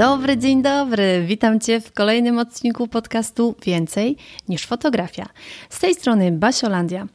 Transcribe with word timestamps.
dobry, 0.00 0.38
dzień 0.38 0.62
dobry. 0.62 1.24
Witam 1.26 1.60
Cię 1.60 1.80
w 1.80 1.92
kolejnym 1.92 2.38
odcinku 2.38 2.88
podcastu 2.88 3.54
Więcej 3.64 4.16
niż 4.48 4.66
fotografia. 4.66 5.26
Z 5.70 5.78
tej 5.78 5.94
strony 5.94 6.32
Basiolandia. 6.32 7.06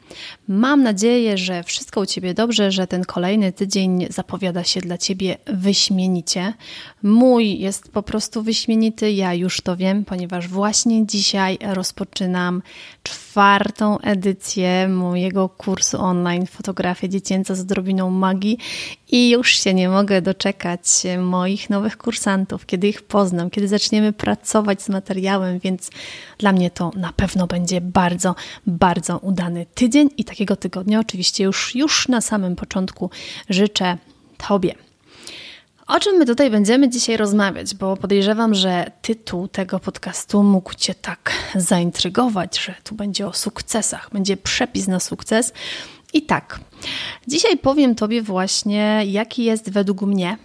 Mam 0.48 0.84
nadzieję, 0.84 1.38
że 1.38 1.64
wszystko 1.64 2.02
u 2.02 2.06
Ciebie 2.06 2.34
dobrze, 2.34 2.72
że 2.72 2.88
ten 2.88 3.04
kolejny 3.04 3.52
tydzień 3.52 4.08
zapowiada 4.10 4.64
się 4.64 4.82
dla 4.82 4.98
Ciebie 4.98 5.38
wyśmienicie. 5.48 6.54
Mój 7.04 7.60
jest 7.60 7.92
po 7.92 8.04
prostu 8.04 8.44
wyśmienity, 8.44 9.12
ja 9.12 9.34
już 9.34 9.62
to 9.62 9.78
wiem, 9.78 10.06
ponieważ 10.06 10.48
właśnie 10.48 11.08
dzisiaj 11.08 11.58
rozpoczynam 11.62 12.62
czwartą 13.04 14.00
edycję 14.00 14.88
mojego 14.88 15.50
kursu 15.50 16.02
online 16.02 16.46
Fotografia 16.46 17.08
Dziecięca 17.08 17.56
z 17.56 17.62
odrobiną 17.62 18.10
magii 18.10 18.58
i 19.12 19.30
już 19.30 19.52
się 19.52 19.74
nie 19.74 19.90
mogę 19.90 20.22
doczekać 20.22 20.82
moich 21.20 21.70
nowych 21.70 21.98
kursantów, 21.98 22.66
kiedy 22.76 22.88
ich 22.88 23.02
poznam, 23.02 23.50
kiedy 23.50 23.68
zaczniemy 23.68 24.14
pracować 24.14 24.82
z 24.82 24.90
materiałem, 24.90 25.60
więc 25.60 25.90
dla 26.38 26.52
mnie 26.52 26.72
to 26.72 26.92
na 26.96 27.14
pewno 27.14 27.48
będzie 27.48 27.82
bardzo, 27.82 28.36
bardzo 28.68 29.18
udany 29.18 29.66
tydzień 29.74 30.10
i 30.18 30.24
takiego 30.24 30.56
tygodnia 30.56 31.00
oczywiście 31.00 31.44
już, 31.44 31.76
już 31.76 32.08
na 32.08 32.22
samym 32.22 32.56
początku 32.56 33.10
życzę 33.50 33.98
Tobie. 34.48 34.76
O 35.88 36.00
czym 36.00 36.16
my 36.18 36.26
tutaj 36.26 36.52
będziemy 36.52 36.90
dzisiaj 36.90 37.18
rozmawiać? 37.18 37.76
Bo 37.76 37.98
podejrzewam, 37.98 38.54
że 38.54 38.92
tytuł 39.02 39.48
tego 39.48 39.80
podcastu 39.80 40.44
mógł 40.44 40.74
Cię 40.74 40.96
tak 40.96 41.32
zaintrygować, 41.56 42.60
że 42.60 42.74
tu 42.84 42.96
będzie 42.96 43.28
o 43.28 43.34
sukcesach, 43.34 44.10
będzie 44.14 44.38
przepis 44.38 44.88
na 44.88 45.00
sukces. 45.00 45.54
I 46.14 46.22
tak, 46.22 46.60
dzisiaj 47.28 47.58
powiem 47.58 47.96
Tobie 47.96 48.22
właśnie, 48.22 49.02
jaki 49.06 49.44
jest 49.44 49.70
według 49.70 50.02
mnie, 50.02 50.38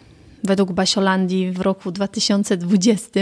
według 0.45 0.73
Basiolandii 0.73 1.51
w 1.51 1.61
roku 1.61 1.93
2020 1.93 3.21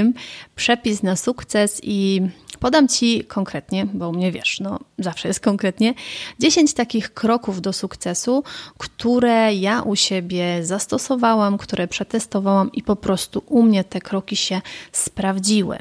przepis 0.56 1.02
na 1.02 1.16
sukces 1.16 1.80
i 1.82 2.20
podam 2.60 2.88
Ci 2.88 3.24
konkretnie, 3.24 3.86
bo 3.86 4.12
mnie 4.12 4.32
wiesz, 4.32 4.60
no 4.60 4.78
zawsze 4.98 5.28
jest 5.28 5.40
konkretnie, 5.40 5.94
10 6.38 6.74
takich 6.74 7.14
kroków 7.14 7.60
do 7.60 7.72
sukcesu, 7.72 8.44
które 8.78 9.54
ja 9.54 9.82
u 9.82 9.96
siebie 9.96 10.64
zastosowałam, 10.64 11.58
które 11.58 11.88
przetestowałam 11.88 12.72
i 12.72 12.82
po 12.82 12.96
prostu 12.96 13.42
u 13.46 13.62
mnie 13.62 13.84
te 13.84 14.00
kroki 14.00 14.36
się 14.36 14.60
sprawdziły. 14.92 15.78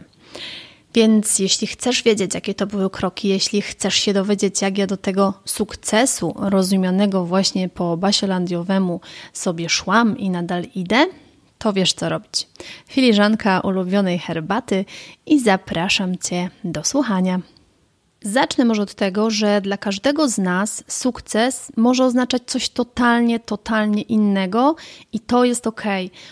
Więc 0.94 1.40
jeśli 1.40 1.68
chcesz 1.68 2.04
wiedzieć, 2.04 2.34
jakie 2.34 2.54
to 2.54 2.68
były 2.68 2.90
kroki, 2.90 3.28
jeśli 3.28 3.62
chcesz 3.62 3.96
się 3.96 4.14
dowiedzieć, 4.14 4.62
jak 4.62 4.78
ja 4.78 4.88
do 4.88 4.98
tego 4.98 5.34
sukcesu 5.46 6.36
rozumianego 6.38 7.26
właśnie 7.26 7.70
po 7.70 7.98
basiolandiowemu 7.98 9.02
sobie 9.34 9.70
szłam 9.70 10.18
i 10.18 10.30
nadal 10.30 10.64
idę, 10.76 11.06
to 11.58 11.74
wiesz 11.74 11.94
co 11.94 12.10
robić. 12.10 12.48
Filiżanka 12.88 13.60
ulubionej 13.60 14.20
herbaty 14.20 14.86
i 15.26 15.40
zapraszam 15.40 16.18
Cię 16.18 16.50
do 16.64 16.84
słuchania. 16.84 17.40
Zacznę 18.22 18.66
może 18.66 18.82
od 18.82 18.94
tego, 18.94 19.30
że 19.30 19.62
dla 19.62 19.78
każdego 19.78 20.30
z 20.30 20.38
nas 20.38 20.84
sukces 20.88 21.72
może 21.76 22.06
oznaczać 22.06 22.42
coś 22.46 22.70
totalnie, 22.70 23.40
totalnie 23.40 24.02
innego 24.02 24.76
i 25.14 25.20
to 25.20 25.44
jest 25.44 25.68
ok, 25.68 25.84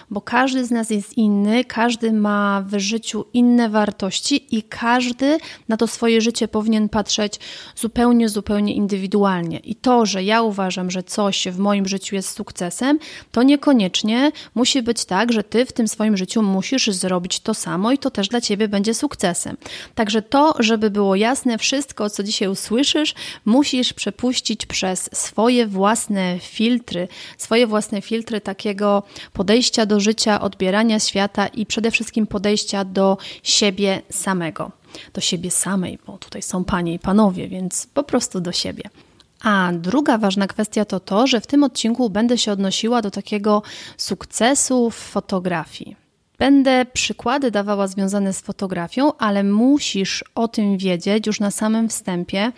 bo 0.10 0.22
każdy 0.22 0.66
z 0.66 0.72
nas 0.72 0.90
jest 0.90 1.18
inny, 1.18 1.66
każdy 1.66 2.14
ma 2.14 2.64
w 2.68 2.80
życiu 2.80 3.26
inne 3.34 3.70
wartości 3.70 4.58
i 4.58 4.64
każdy 4.64 5.38
na 5.68 5.78
to 5.78 5.88
swoje 5.88 6.22
życie 6.22 6.48
powinien 6.48 6.90
patrzeć 6.90 7.40
zupełnie, 7.76 8.30
zupełnie 8.30 8.74
indywidualnie. 8.74 9.60
I 9.60 9.76
to, 9.76 10.06
że 10.06 10.24
ja 10.24 10.42
uważam, 10.42 10.92
że 10.92 11.04
coś 11.04 11.48
w 11.48 11.58
moim 11.58 11.88
życiu 11.88 12.16
jest 12.16 12.30
sukcesem, 12.30 13.00
to 13.32 13.44
niekoniecznie 13.44 14.32
musi 14.56 14.82
być 14.82 15.06
tak, 15.06 15.32
że 15.32 15.44
ty 15.44 15.66
w 15.66 15.74
tym 15.74 15.88
swoim 15.88 16.18
życiu 16.18 16.42
musisz 16.42 16.88
zrobić 16.88 17.40
to 17.40 17.54
samo 17.54 17.92
i 17.92 17.98
to 17.98 18.12
też 18.12 18.28
dla 18.28 18.42
ciebie 18.42 18.68
będzie 18.68 18.94
sukcesem. 18.94 19.58
Także 19.96 20.22
to, 20.22 20.56
żeby 20.60 20.90
było 20.90 21.16
jasne, 21.16 21.58
wszystko 21.58 21.75
wszystko, 21.76 22.10
co 22.10 22.24
dzisiaj 22.24 22.48
usłyszysz, 22.48 23.14
musisz 23.46 23.94
przepuścić 23.94 24.66
przez 24.66 25.10
swoje 25.14 25.68
własne 25.68 26.40
filtry, 26.40 27.08
swoje 27.38 27.68
własne 27.68 28.02
filtry 28.02 28.42
takiego 28.42 29.04
podejścia 29.34 29.86
do 29.86 30.00
życia, 30.00 30.42
odbierania 30.42 31.00
świata 31.00 31.48
i 31.48 31.66
przede 31.66 31.92
wszystkim 31.92 32.28
podejścia 32.28 32.86
do 32.86 33.18
siebie 33.44 34.02
samego. 34.12 34.72
Do 35.14 35.22
siebie 35.22 35.52
samej, 35.52 36.00
bo 36.08 36.18
tutaj 36.18 36.42
są 36.42 36.64
panie 36.64 36.94
i 36.94 37.00
panowie, 37.00 37.48
więc 37.48 37.88
po 37.94 38.04
prostu 38.04 38.42
do 38.42 38.52
siebie. 38.52 38.84
A 39.44 39.72
druga 39.74 40.18
ważna 40.18 40.48
kwestia 40.48 40.86
to 40.86 41.00
to, 41.00 41.28
że 41.28 41.42
w 41.42 41.48
tym 41.48 41.64
odcinku 41.64 42.10
będę 42.10 42.38
się 42.38 42.52
odnosiła 42.52 43.02
do 43.02 43.12
takiego 43.12 43.62
sukcesu 43.98 44.90
w 44.90 44.96
fotografii. 44.96 46.05
Będę 46.40 46.86
przykłady 46.94 47.52
dawała 47.52 47.88
związane 47.88 48.34
z 48.34 48.42
fotografią, 48.42 49.18
ale 49.18 49.44
musisz 49.44 50.24
o 50.36 50.48
tym 50.48 50.78
wiedzieć 50.78 51.28
już 51.28 51.40
na 51.40 51.52
samym 51.52 51.90
wstępie, 51.90 52.52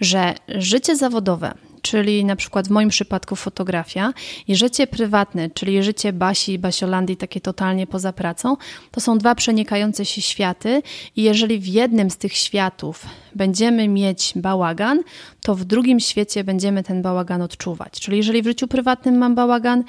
że 0.00 0.34
życie 0.48 0.96
zawodowe, 0.96 1.54
czyli 1.82 2.24
na 2.24 2.36
przykład 2.36 2.68
w 2.68 2.70
moim 2.70 2.88
przypadku 2.88 3.36
fotografia, 3.36 4.12
i 4.48 4.56
życie 4.56 4.86
prywatne, 4.86 5.50
czyli 5.50 5.82
życie 5.82 6.12
Basi 6.12 6.52
i 6.52 6.58
Basiolandii, 6.58 7.16
takie 7.16 7.40
totalnie 7.40 7.86
poza 7.86 8.12
pracą, 8.12 8.56
to 8.90 9.00
są 9.00 9.18
dwa 9.18 9.34
przenikające 9.34 10.04
się 10.04 10.22
światy 10.22 10.82
i 11.16 11.22
jeżeli 11.22 11.58
w 11.58 11.66
jednym 11.66 12.10
z 12.10 12.16
tych 12.16 12.36
światów 12.36 13.06
będziemy 13.34 13.88
mieć 13.88 14.32
bałagan, 14.36 15.02
to 15.42 15.54
w 15.54 15.64
drugim 15.64 16.00
świecie 16.00 16.44
będziemy 16.44 16.82
ten 16.82 17.02
bałagan 17.02 17.42
odczuwać. 17.42 18.00
Czyli 18.00 18.16
jeżeli 18.16 18.42
w 18.42 18.46
życiu 18.46 18.68
prywatnym 18.68 19.18
mam 19.18 19.34
bałagan, 19.34 19.84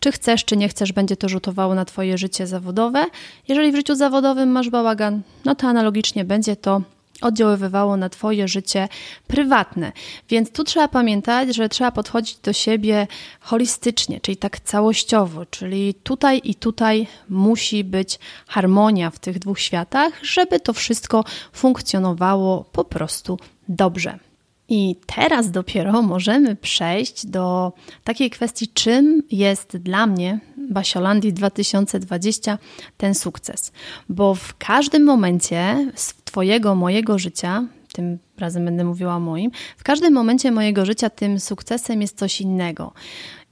czy 0.00 0.12
chcesz, 0.12 0.44
czy 0.44 0.56
nie 0.56 0.68
chcesz, 0.68 0.92
będzie 0.92 1.16
to 1.16 1.28
rzutowało 1.28 1.74
na 1.74 1.84
Twoje 1.84 2.18
życie 2.18 2.46
zawodowe. 2.46 3.06
Jeżeli 3.48 3.72
w 3.72 3.76
życiu 3.76 3.94
zawodowym 3.94 4.48
masz 4.48 4.70
bałagan, 4.70 5.22
no 5.44 5.54
to 5.54 5.66
analogicznie 5.66 6.24
będzie 6.24 6.56
to 6.56 6.82
oddziaływało 7.20 7.96
na 7.96 8.08
Twoje 8.08 8.48
życie 8.48 8.88
prywatne. 9.26 9.92
Więc 10.28 10.52
tu 10.52 10.64
trzeba 10.64 10.88
pamiętać, 10.88 11.56
że 11.56 11.68
trzeba 11.68 11.92
podchodzić 11.92 12.38
do 12.38 12.52
siebie 12.52 13.06
holistycznie, 13.40 14.20
czyli 14.20 14.36
tak 14.36 14.60
całościowo, 14.60 15.46
czyli 15.46 15.94
tutaj 15.94 16.40
i 16.44 16.54
tutaj 16.54 17.06
musi 17.28 17.84
być 17.84 18.18
harmonia 18.46 19.10
w 19.10 19.18
tych 19.18 19.38
dwóch 19.38 19.60
światach, 19.60 20.12
żeby 20.22 20.60
to 20.60 20.72
wszystko 20.72 21.24
funkcjonowało 21.52 22.64
po 22.72 22.84
prostu 22.84 23.38
dobrze. 23.68 24.18
I 24.68 24.96
teraz 25.06 25.50
dopiero 25.50 26.02
możemy 26.02 26.56
przejść 26.56 27.26
do 27.26 27.72
takiej 28.04 28.30
kwestii, 28.30 28.68
czym 28.68 29.22
jest 29.30 29.76
dla 29.76 30.06
mnie 30.06 30.40
Basiolandii 30.70 31.32
2020 31.32 32.58
ten 32.96 33.14
sukces. 33.14 33.72
Bo 34.08 34.34
w 34.34 34.56
każdym 34.56 35.04
momencie 35.04 35.90
z 35.94 36.14
Twojego, 36.14 36.74
mojego 36.74 37.18
życia, 37.18 37.64
tym 37.92 38.18
razem 38.38 38.64
będę 38.64 38.84
mówiła 38.84 39.16
o 39.16 39.20
moim, 39.20 39.50
w 39.76 39.84
każdym 39.84 40.14
momencie 40.14 40.50
mojego 40.50 40.86
życia 40.86 41.10
tym 41.10 41.40
sukcesem 41.40 42.02
jest 42.02 42.18
coś 42.18 42.40
innego. 42.40 42.92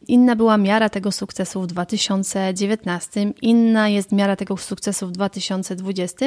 Inna 0.09 0.37
była 0.37 0.57
miara 0.57 0.89
tego 0.89 1.13
sukcesu 1.13 1.63
w 1.63 1.67
2019, 1.67 3.33
inna 3.43 3.89
jest 3.89 4.13
miara 4.13 4.37
tego 4.37 4.57
sukcesu 4.57 5.07
w 5.07 5.13
2020 5.13 6.27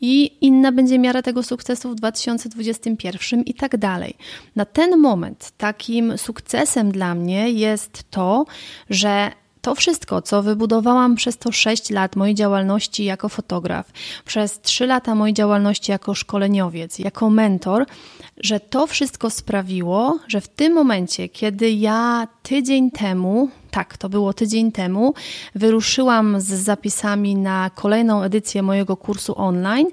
i 0.00 0.36
inna 0.40 0.72
będzie 0.72 0.98
miara 0.98 1.22
tego 1.22 1.42
sukcesu 1.42 1.90
w 1.90 1.94
2021 1.94 3.42
i 3.42 3.54
tak 3.54 3.76
dalej. 3.76 4.16
Na 4.56 4.64
ten 4.64 4.98
moment 4.98 5.52
takim 5.56 6.18
sukcesem 6.18 6.92
dla 6.92 7.14
mnie 7.14 7.50
jest 7.50 8.10
to, 8.10 8.44
że 8.90 9.32
to 9.64 9.74
wszystko, 9.74 10.22
co 10.22 10.42
wybudowałam 10.42 11.14
przez 11.14 11.36
to 11.38 11.52
6 11.52 11.90
lat 11.90 12.16
mojej 12.16 12.34
działalności 12.34 13.04
jako 13.04 13.28
fotograf, 13.28 13.92
przez 14.24 14.60
3 14.60 14.86
lata 14.86 15.14
mojej 15.14 15.34
działalności 15.34 15.92
jako 15.92 16.14
szkoleniowiec, 16.14 16.98
jako 16.98 17.30
mentor, 17.30 17.86
że 18.40 18.60
to 18.60 18.86
wszystko 18.86 19.30
sprawiło, 19.30 20.18
że 20.28 20.40
w 20.40 20.48
tym 20.48 20.72
momencie, 20.72 21.28
kiedy 21.28 21.70
ja 21.70 22.28
tydzień 22.42 22.90
temu, 22.90 23.48
tak, 23.70 23.96
to 23.96 24.08
było 24.08 24.32
tydzień 24.32 24.72
temu, 24.72 25.14
wyruszyłam 25.54 26.40
z 26.40 26.46
zapisami 26.46 27.36
na 27.36 27.70
kolejną 27.74 28.22
edycję 28.22 28.62
mojego 28.62 28.96
kursu 28.96 29.32
online, 29.36 29.86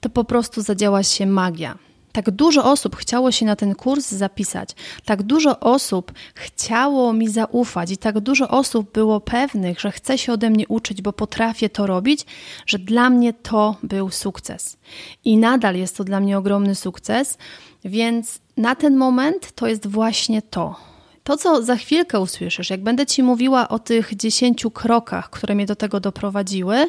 to 0.00 0.08
po 0.08 0.24
prostu 0.24 0.62
zadziała 0.62 1.02
się 1.02 1.26
magia. 1.26 1.87
Tak 2.12 2.30
dużo 2.30 2.64
osób 2.64 2.96
chciało 2.96 3.32
się 3.32 3.46
na 3.46 3.56
ten 3.56 3.74
kurs 3.74 4.10
zapisać, 4.10 4.70
tak 5.04 5.22
dużo 5.22 5.60
osób 5.60 6.12
chciało 6.34 7.12
mi 7.12 7.28
zaufać 7.28 7.90
i 7.90 7.96
tak 7.96 8.20
dużo 8.20 8.48
osób 8.48 8.92
było 8.92 9.20
pewnych, 9.20 9.80
że 9.80 9.90
chce 9.90 10.18
się 10.18 10.32
ode 10.32 10.50
mnie 10.50 10.68
uczyć, 10.68 11.02
bo 11.02 11.12
potrafię 11.12 11.68
to 11.68 11.86
robić, 11.86 12.26
że 12.66 12.78
dla 12.78 13.10
mnie 13.10 13.32
to 13.32 13.76
był 13.82 14.10
sukces. 14.10 14.76
I 15.24 15.36
nadal 15.36 15.76
jest 15.76 15.96
to 15.96 16.04
dla 16.04 16.20
mnie 16.20 16.38
ogromny 16.38 16.74
sukces, 16.74 17.38
więc 17.84 18.38
na 18.56 18.74
ten 18.74 18.96
moment 18.96 19.52
to 19.52 19.66
jest 19.66 19.86
właśnie 19.86 20.42
to. 20.42 20.76
To, 21.24 21.36
co 21.36 21.62
za 21.62 21.76
chwilkę 21.76 22.20
usłyszysz, 22.20 22.70
jak 22.70 22.82
będę 22.82 23.06
Ci 23.06 23.22
mówiła 23.22 23.68
o 23.68 23.78
tych 23.78 24.16
dziesięciu 24.16 24.70
krokach, 24.70 25.30
które 25.30 25.54
mnie 25.54 25.66
do 25.66 25.76
tego 25.76 26.00
doprowadziły, 26.00 26.86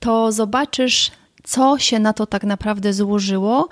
to 0.00 0.32
zobaczysz, 0.32 1.10
co 1.44 1.78
się 1.78 1.98
na 1.98 2.12
to 2.12 2.26
tak 2.26 2.44
naprawdę 2.44 2.92
złożyło, 2.92 3.68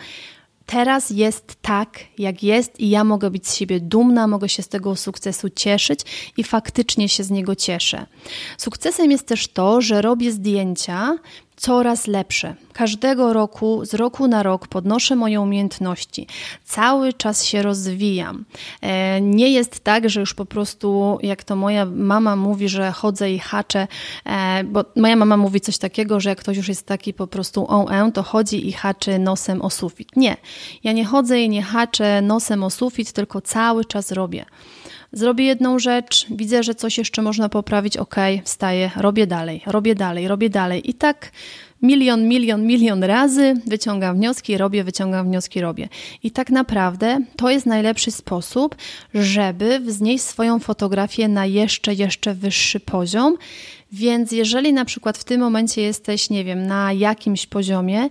teraz 0.68 1.10
jest 1.10 1.56
tak, 1.62 1.98
jak 2.18 2.42
jest, 2.42 2.80
i 2.80 2.90
ja 2.90 3.04
mogę 3.04 3.30
być 3.30 3.48
z 3.48 3.56
siebie 3.56 3.80
dumna, 3.80 4.26
mogę 4.26 4.48
się 4.48 4.62
z 4.62 4.68
tego 4.68 4.96
sukcesu 4.96 5.50
cieszyć 5.50 6.00
i 6.36 6.44
faktycznie 6.44 7.08
się 7.08 7.24
z 7.24 7.30
niego 7.30 7.56
cieszę. 7.56 8.06
Sukcesem 8.58 9.10
jest 9.10 9.26
też 9.26 9.48
to, 9.48 9.80
że 9.80 10.02
robię 10.02 10.32
zdjęcia 10.32 11.18
coraz 11.58 12.06
lepsze. 12.06 12.54
Każdego 12.72 13.32
roku, 13.32 13.84
z 13.84 13.94
roku 13.94 14.28
na 14.28 14.42
rok 14.42 14.68
podnoszę 14.68 15.16
moje 15.16 15.40
umiejętności. 15.40 16.26
Cały 16.64 17.12
czas 17.12 17.44
się 17.44 17.62
rozwijam. 17.62 18.44
E, 18.80 19.20
nie 19.20 19.50
jest 19.50 19.80
tak, 19.80 20.10
że 20.10 20.20
już 20.20 20.34
po 20.34 20.44
prostu, 20.44 21.18
jak 21.22 21.44
to 21.44 21.56
moja 21.56 21.84
mama 21.84 22.36
mówi, 22.36 22.68
że 22.68 22.92
chodzę 22.92 23.32
i 23.32 23.38
haczę, 23.38 23.88
e, 24.24 24.64
bo 24.64 24.84
moja 24.96 25.16
mama 25.16 25.36
mówi 25.36 25.60
coś 25.60 25.78
takiego, 25.78 26.20
że 26.20 26.28
jak 26.28 26.38
ktoś 26.38 26.56
już 26.56 26.68
jest 26.68 26.86
taki 26.86 27.14
po 27.14 27.26
prostu 27.26 27.66
on 27.68 28.12
to 28.12 28.22
chodzi 28.22 28.68
i 28.68 28.72
haczy 28.72 29.18
nosem 29.18 29.62
o 29.62 29.70
sufit. 29.70 30.16
Nie, 30.16 30.36
ja 30.84 30.92
nie 30.92 31.04
chodzę 31.04 31.40
i 31.40 31.48
nie 31.48 31.62
haczę 31.62 32.22
nosem 32.22 32.64
o 32.64 32.70
sufit, 32.70 33.12
tylko 33.12 33.40
cały 33.40 33.84
czas 33.84 34.12
robię. 34.12 34.44
Zrobię 35.12 35.44
jedną 35.44 35.78
rzecz, 35.78 36.26
widzę, 36.30 36.62
że 36.62 36.74
coś 36.74 36.98
jeszcze 36.98 37.22
można 37.22 37.48
poprawić, 37.48 37.96
ok, 37.96 38.16
wstaję, 38.44 38.90
robię 38.96 39.26
dalej, 39.26 39.62
robię 39.66 39.94
dalej, 39.94 40.28
robię 40.28 40.50
dalej. 40.50 40.90
I 40.90 40.94
tak 40.94 41.32
milion, 41.82 42.28
milion, 42.28 42.66
milion 42.66 43.04
razy 43.04 43.54
wyciągam 43.66 44.16
wnioski, 44.16 44.58
robię, 44.58 44.84
wyciągam 44.84 45.26
wnioski, 45.26 45.60
robię. 45.60 45.88
I 46.22 46.30
tak 46.30 46.50
naprawdę 46.50 47.20
to 47.36 47.50
jest 47.50 47.66
najlepszy 47.66 48.10
sposób, 48.10 48.76
żeby 49.14 49.80
wznieść 49.80 50.24
swoją 50.24 50.58
fotografię 50.58 51.28
na 51.28 51.46
jeszcze, 51.46 51.94
jeszcze 51.94 52.34
wyższy 52.34 52.80
poziom. 52.80 53.36
Więc 53.92 54.32
jeżeli 54.32 54.72
na 54.72 54.84
przykład 54.84 55.18
w 55.18 55.24
tym 55.24 55.40
momencie 55.40 55.82
jesteś, 55.82 56.30
nie 56.30 56.44
wiem, 56.44 56.66
na 56.66 56.92
jakimś 56.92 57.46
poziomie, 57.46 58.08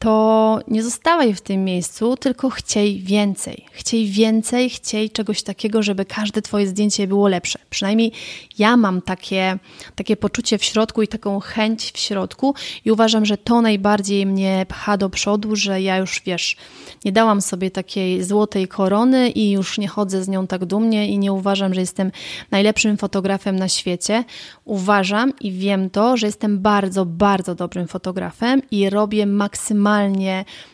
to 0.00 0.58
nie 0.68 0.82
zostawaj 0.82 1.34
w 1.34 1.40
tym 1.40 1.64
miejscu, 1.64 2.16
tylko 2.16 2.50
chciej 2.50 3.00
więcej. 3.00 3.66
Chciej 3.72 4.06
więcej, 4.06 4.70
chciej 4.70 5.10
czegoś 5.10 5.42
takiego, 5.42 5.82
żeby 5.82 6.04
każde 6.04 6.42
Twoje 6.42 6.66
zdjęcie 6.66 7.06
było 7.06 7.28
lepsze. 7.28 7.58
Przynajmniej 7.70 8.12
ja 8.58 8.76
mam 8.76 9.02
takie, 9.02 9.58
takie 9.94 10.16
poczucie 10.16 10.58
w 10.58 10.64
środku 10.64 11.02
i 11.02 11.08
taką 11.08 11.40
chęć 11.40 11.92
w 11.92 11.98
środku 11.98 12.54
i 12.84 12.90
uważam, 12.90 13.26
że 13.26 13.38
to 13.38 13.62
najbardziej 13.62 14.26
mnie 14.26 14.66
pcha 14.68 14.96
do 14.96 15.10
przodu, 15.10 15.56
że 15.56 15.82
ja 15.82 15.96
już 15.96 16.22
wiesz, 16.26 16.56
nie 17.04 17.12
dałam 17.12 17.42
sobie 17.42 17.70
takiej 17.70 18.24
złotej 18.24 18.68
korony 18.68 19.30
i 19.30 19.50
już 19.50 19.78
nie 19.78 19.88
chodzę 19.88 20.24
z 20.24 20.28
nią 20.28 20.46
tak 20.46 20.64
dumnie 20.64 21.08
i 21.08 21.18
nie 21.18 21.32
uważam, 21.32 21.74
że 21.74 21.80
jestem 21.80 22.12
najlepszym 22.50 22.96
fotografem 22.96 23.56
na 23.56 23.68
świecie. 23.68 24.24
Uważam 24.64 25.32
i 25.40 25.52
wiem 25.52 25.90
to, 25.90 26.16
że 26.16 26.26
jestem 26.26 26.58
bardzo, 26.58 27.06
bardzo 27.06 27.54
dobrym 27.54 27.88
fotografem 27.88 28.62
i 28.70 28.90
robię 28.90 29.26
maksymalnie 29.26 29.89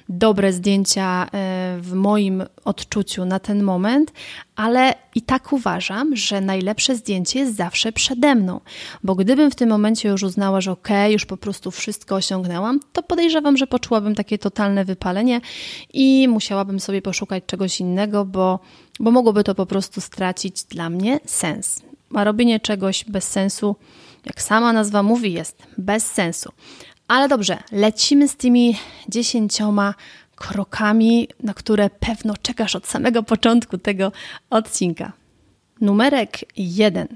dobre 0.08 0.52
zdjęcia 0.52 1.24
e, 1.24 1.28
w 1.80 1.92
moim 1.92 2.44
odczuciu 2.64 3.24
na 3.24 3.38
ten 3.38 3.62
moment, 3.62 4.12
ale 4.56 4.94
i 5.14 5.22
tak 5.22 5.52
uważam, 5.52 6.16
że 6.16 6.40
najlepsze 6.40 6.96
zdjęcie 6.96 7.38
jest 7.38 7.56
zawsze 7.56 7.92
przede 7.92 8.34
mną, 8.34 8.60
bo 9.04 9.14
gdybym 9.14 9.50
w 9.50 9.54
tym 9.54 9.68
momencie 9.68 10.08
już 10.08 10.22
uznała, 10.22 10.60
że 10.60 10.72
okay, 10.72 11.12
już 11.12 11.26
po 11.26 11.36
prostu 11.36 11.70
wszystko 11.70 12.14
osiągnęłam, 12.14 12.80
to 12.92 13.02
podejrzewam, 13.02 13.56
że 13.56 13.66
poczułabym 13.66 14.14
takie 14.14 14.38
totalne 14.38 14.84
wypalenie 14.84 15.40
i 15.92 16.28
musiałabym 16.28 16.80
sobie 16.80 17.02
poszukać 17.02 17.44
czegoś 17.46 17.80
innego, 17.80 18.24
bo, 18.24 18.60
bo 19.00 19.10
mogłoby 19.10 19.44
to 19.44 19.54
po 19.54 19.66
prostu 19.66 20.00
stracić 20.00 20.64
dla 20.64 20.90
mnie 20.90 21.20
sens. 21.26 21.82
A 22.14 22.24
robienie 22.24 22.60
czegoś 22.60 23.04
bez 23.04 23.24
sensu, 23.28 23.76
jak 24.26 24.42
sama 24.42 24.72
nazwa 24.72 25.02
mówi, 25.02 25.32
jest 25.32 25.62
bez 25.78 26.06
sensu. 26.06 26.52
Ale 27.08 27.28
dobrze, 27.28 27.58
lecimy 27.72 28.28
z 28.28 28.36
tymi 28.36 28.76
dziesięcioma 29.08 29.94
krokami, 30.36 31.28
na 31.42 31.54
które 31.54 31.90
pewno 31.90 32.34
czekasz 32.42 32.76
od 32.76 32.86
samego 32.86 33.22
początku 33.22 33.78
tego 33.78 34.12
odcinka. 34.50 35.12
Numerek 35.80 36.38
jeden. 36.56 37.08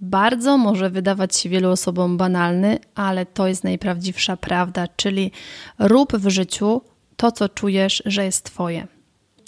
Bardzo 0.00 0.58
może 0.58 0.90
wydawać 0.90 1.36
się 1.36 1.48
wielu 1.48 1.70
osobom 1.70 2.16
banalny, 2.16 2.78
ale 2.94 3.26
to 3.26 3.48
jest 3.48 3.64
najprawdziwsza 3.64 4.36
prawda, 4.36 4.88
czyli 4.96 5.30
rób 5.78 6.16
w 6.16 6.28
życiu 6.28 6.82
to, 7.16 7.32
co 7.32 7.48
czujesz, 7.48 8.02
że 8.06 8.24
jest 8.24 8.44
Twoje. 8.44 8.86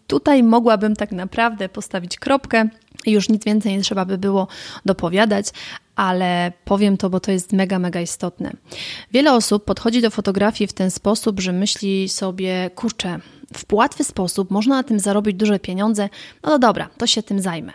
Tutaj 0.07 0.43
mogłabym 0.43 0.97
tak 0.97 1.13
naprawdę 1.13 1.69
postawić 1.69 2.19
kropkę 2.19 2.69
i 3.07 3.13
już 3.13 3.29
nic 3.29 3.45
więcej 3.45 3.77
nie 3.77 3.83
trzeba 3.83 4.05
by 4.05 4.19
było 4.19 4.49
dopowiadać, 4.85 5.47
ale 5.97 6.53
powiem 6.65 6.97
to, 6.97 7.11
bo 7.11 7.21
to 7.21 7.33
jest 7.33 7.53
mega, 7.53 7.79
mega 7.79 8.01
istotne. 8.01 8.53
Wiele 9.13 9.33
osób 9.33 9.65
podchodzi 9.65 10.03
do 10.03 10.11
fotografii 10.11 10.69
w 10.69 10.73
ten 10.73 10.91
sposób, 10.91 11.41
że 11.41 11.53
myśli 11.53 12.09
sobie, 12.09 12.71
kurczę, 12.75 13.21
w 13.57 13.73
łatwy 13.73 14.05
sposób 14.05 14.51
można 14.51 14.77
na 14.77 14.83
tym 14.83 15.01
zarobić 15.01 15.37
duże 15.37 15.59
pieniądze, 15.59 16.09
no 16.43 16.51
to 16.51 16.59
dobra, 16.59 16.89
to 16.99 17.07
się 17.07 17.23
tym 17.23 17.41
zajmę. 17.41 17.73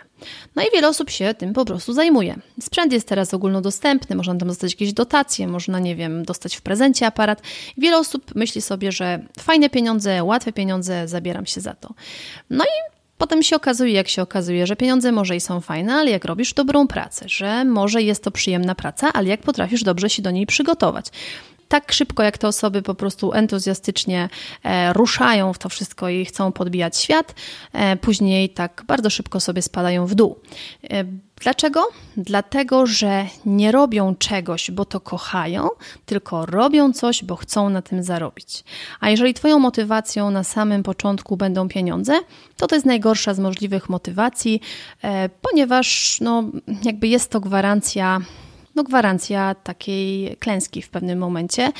No 0.56 0.62
i 0.62 0.66
wiele 0.72 0.88
osób 0.88 1.10
się 1.10 1.34
tym 1.34 1.52
po 1.52 1.64
prostu 1.64 1.92
zajmuje. 1.92 2.36
Sprzęt 2.60 2.92
jest 2.92 3.08
teraz 3.08 3.34
ogólnodostępny, 3.34 4.16
można 4.16 4.34
tam 4.34 4.48
dostać 4.48 4.72
jakieś 4.72 4.92
dotacje, 4.92 5.48
można, 5.48 5.78
nie 5.78 5.96
wiem, 5.96 6.24
dostać 6.24 6.56
w 6.56 6.62
prezencie 6.62 7.06
aparat. 7.06 7.42
Wiele 7.78 7.98
osób 7.98 8.34
myśli 8.34 8.62
sobie, 8.62 8.92
że 8.92 9.26
fajne 9.38 9.70
pieniądze, 9.70 10.24
łatwe 10.24 10.52
pieniądze, 10.52 11.08
zabieram 11.08 11.46
się 11.46 11.60
za 11.60 11.74
to. 11.74 11.94
No 12.50 12.64
i 12.64 12.99
Potem 13.20 13.42
się 13.42 13.56
okazuje, 13.56 13.92
jak 13.92 14.08
się 14.08 14.22
okazuje, 14.22 14.66
że 14.66 14.76
pieniądze 14.76 15.12
może 15.12 15.36
i 15.36 15.40
są 15.40 15.60
fajne, 15.60 15.94
ale 15.94 16.10
jak 16.10 16.24
robisz 16.24 16.54
dobrą 16.54 16.86
pracę, 16.86 17.28
że 17.28 17.64
może 17.64 18.02
jest 18.02 18.24
to 18.24 18.30
przyjemna 18.30 18.74
praca, 18.74 19.12
ale 19.12 19.28
jak 19.28 19.40
potrafisz 19.40 19.82
dobrze 19.82 20.10
się 20.10 20.22
do 20.22 20.30
niej 20.30 20.46
przygotować 20.46 21.06
tak 21.68 21.92
szybko, 21.92 22.22
jak 22.22 22.38
te 22.38 22.48
osoby 22.48 22.82
po 22.82 22.94
prostu 22.94 23.32
entuzjastycznie 23.32 24.28
e, 24.62 24.92
ruszają 24.92 25.52
w 25.52 25.58
to 25.58 25.68
wszystko 25.68 26.08
i 26.08 26.24
chcą 26.24 26.52
podbijać 26.52 26.96
świat, 26.96 27.34
e, 27.72 27.96
później 27.96 28.48
tak 28.48 28.82
bardzo 28.86 29.10
szybko 29.10 29.40
sobie 29.40 29.62
spadają 29.62 30.06
w 30.06 30.14
dół. 30.14 30.40
E, 31.40 31.42
dlaczego? 31.42 31.88
Dlatego, 32.16 32.86
że 32.86 33.26
nie 33.46 33.72
robią 33.72 34.14
czegoś, 34.14 34.70
bo 34.70 34.84
to 34.84 35.00
kochają, 35.00 35.68
tylko 36.06 36.46
robią 36.46 36.92
coś, 36.92 37.24
bo 37.24 37.36
chcą 37.36 37.70
na 37.70 37.82
tym 37.82 38.02
zarobić. 38.02 38.64
A 39.00 39.10
jeżeli 39.10 39.34
Twoją 39.34 39.58
motywacją 39.58 40.30
na 40.30 40.44
samym 40.44 40.82
początku 40.82 41.36
będą 41.36 41.68
pieniądze, 41.68 42.12
to 42.56 42.66
to 42.66 42.74
jest 42.74 42.86
najgorsza 42.86 43.34
z 43.34 43.38
możliwych 43.38 43.88
motywacji, 43.88 44.60
ponieważ 45.42 46.18
no, 46.20 46.44
jakby 46.84 47.08
jest 47.08 47.30
to 47.30 47.40
gwarancja 47.40 48.20
no 48.80 48.84
gwarancja 48.84 49.54
takiej 49.54 50.36
klęski 50.36 50.82
w 50.82 50.88
pewnym 50.88 51.18
momencie, 51.18 51.72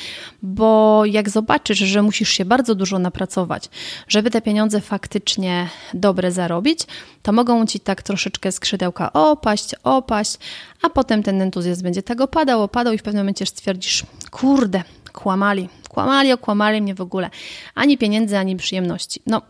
bo 0.43 1.03
jak 1.05 1.31
zobaczysz, 1.31 1.79
że 1.79 2.03
musisz 2.03 2.29
się 2.29 2.45
bardzo 2.45 2.75
dużo 2.75 2.99
napracować, 2.99 3.69
żeby 4.09 4.31
te 4.31 4.41
pieniądze 4.41 4.81
faktycznie 4.81 5.69
dobre 5.95 6.33
zarobić, 6.33 6.81
to 7.23 7.33
mogą 7.33 7.67
ci 7.67 7.81
tak 7.81 8.03
troszeczkę 8.03 8.53
skrzydełka 8.53 9.13
opaść, 9.13 9.75
opaść, 9.85 10.39
a 10.83 10.91
potem 10.91 11.23
ten 11.23 11.43
entuzjazm 11.43 11.83
będzie 11.83 12.03
tego 12.03 12.29
padał, 12.29 12.63
opadał 12.63 12.93
i 12.93 12.99
w 12.99 13.03
pewnym 13.03 13.23
momencie 13.23 13.47
stwierdzisz, 13.47 14.03
kurde, 14.31 14.83
kłamali, 15.13 15.69
kłamali, 15.89 16.33
okłamali 16.33 16.83
mnie 16.83 16.95
w 16.95 17.01
ogóle. 17.01 17.31
Ani 17.75 17.99
pieniędzy, 17.99 18.39
ani 18.39 18.57
przyjemności. 18.57 19.23
No, 19.27 19.43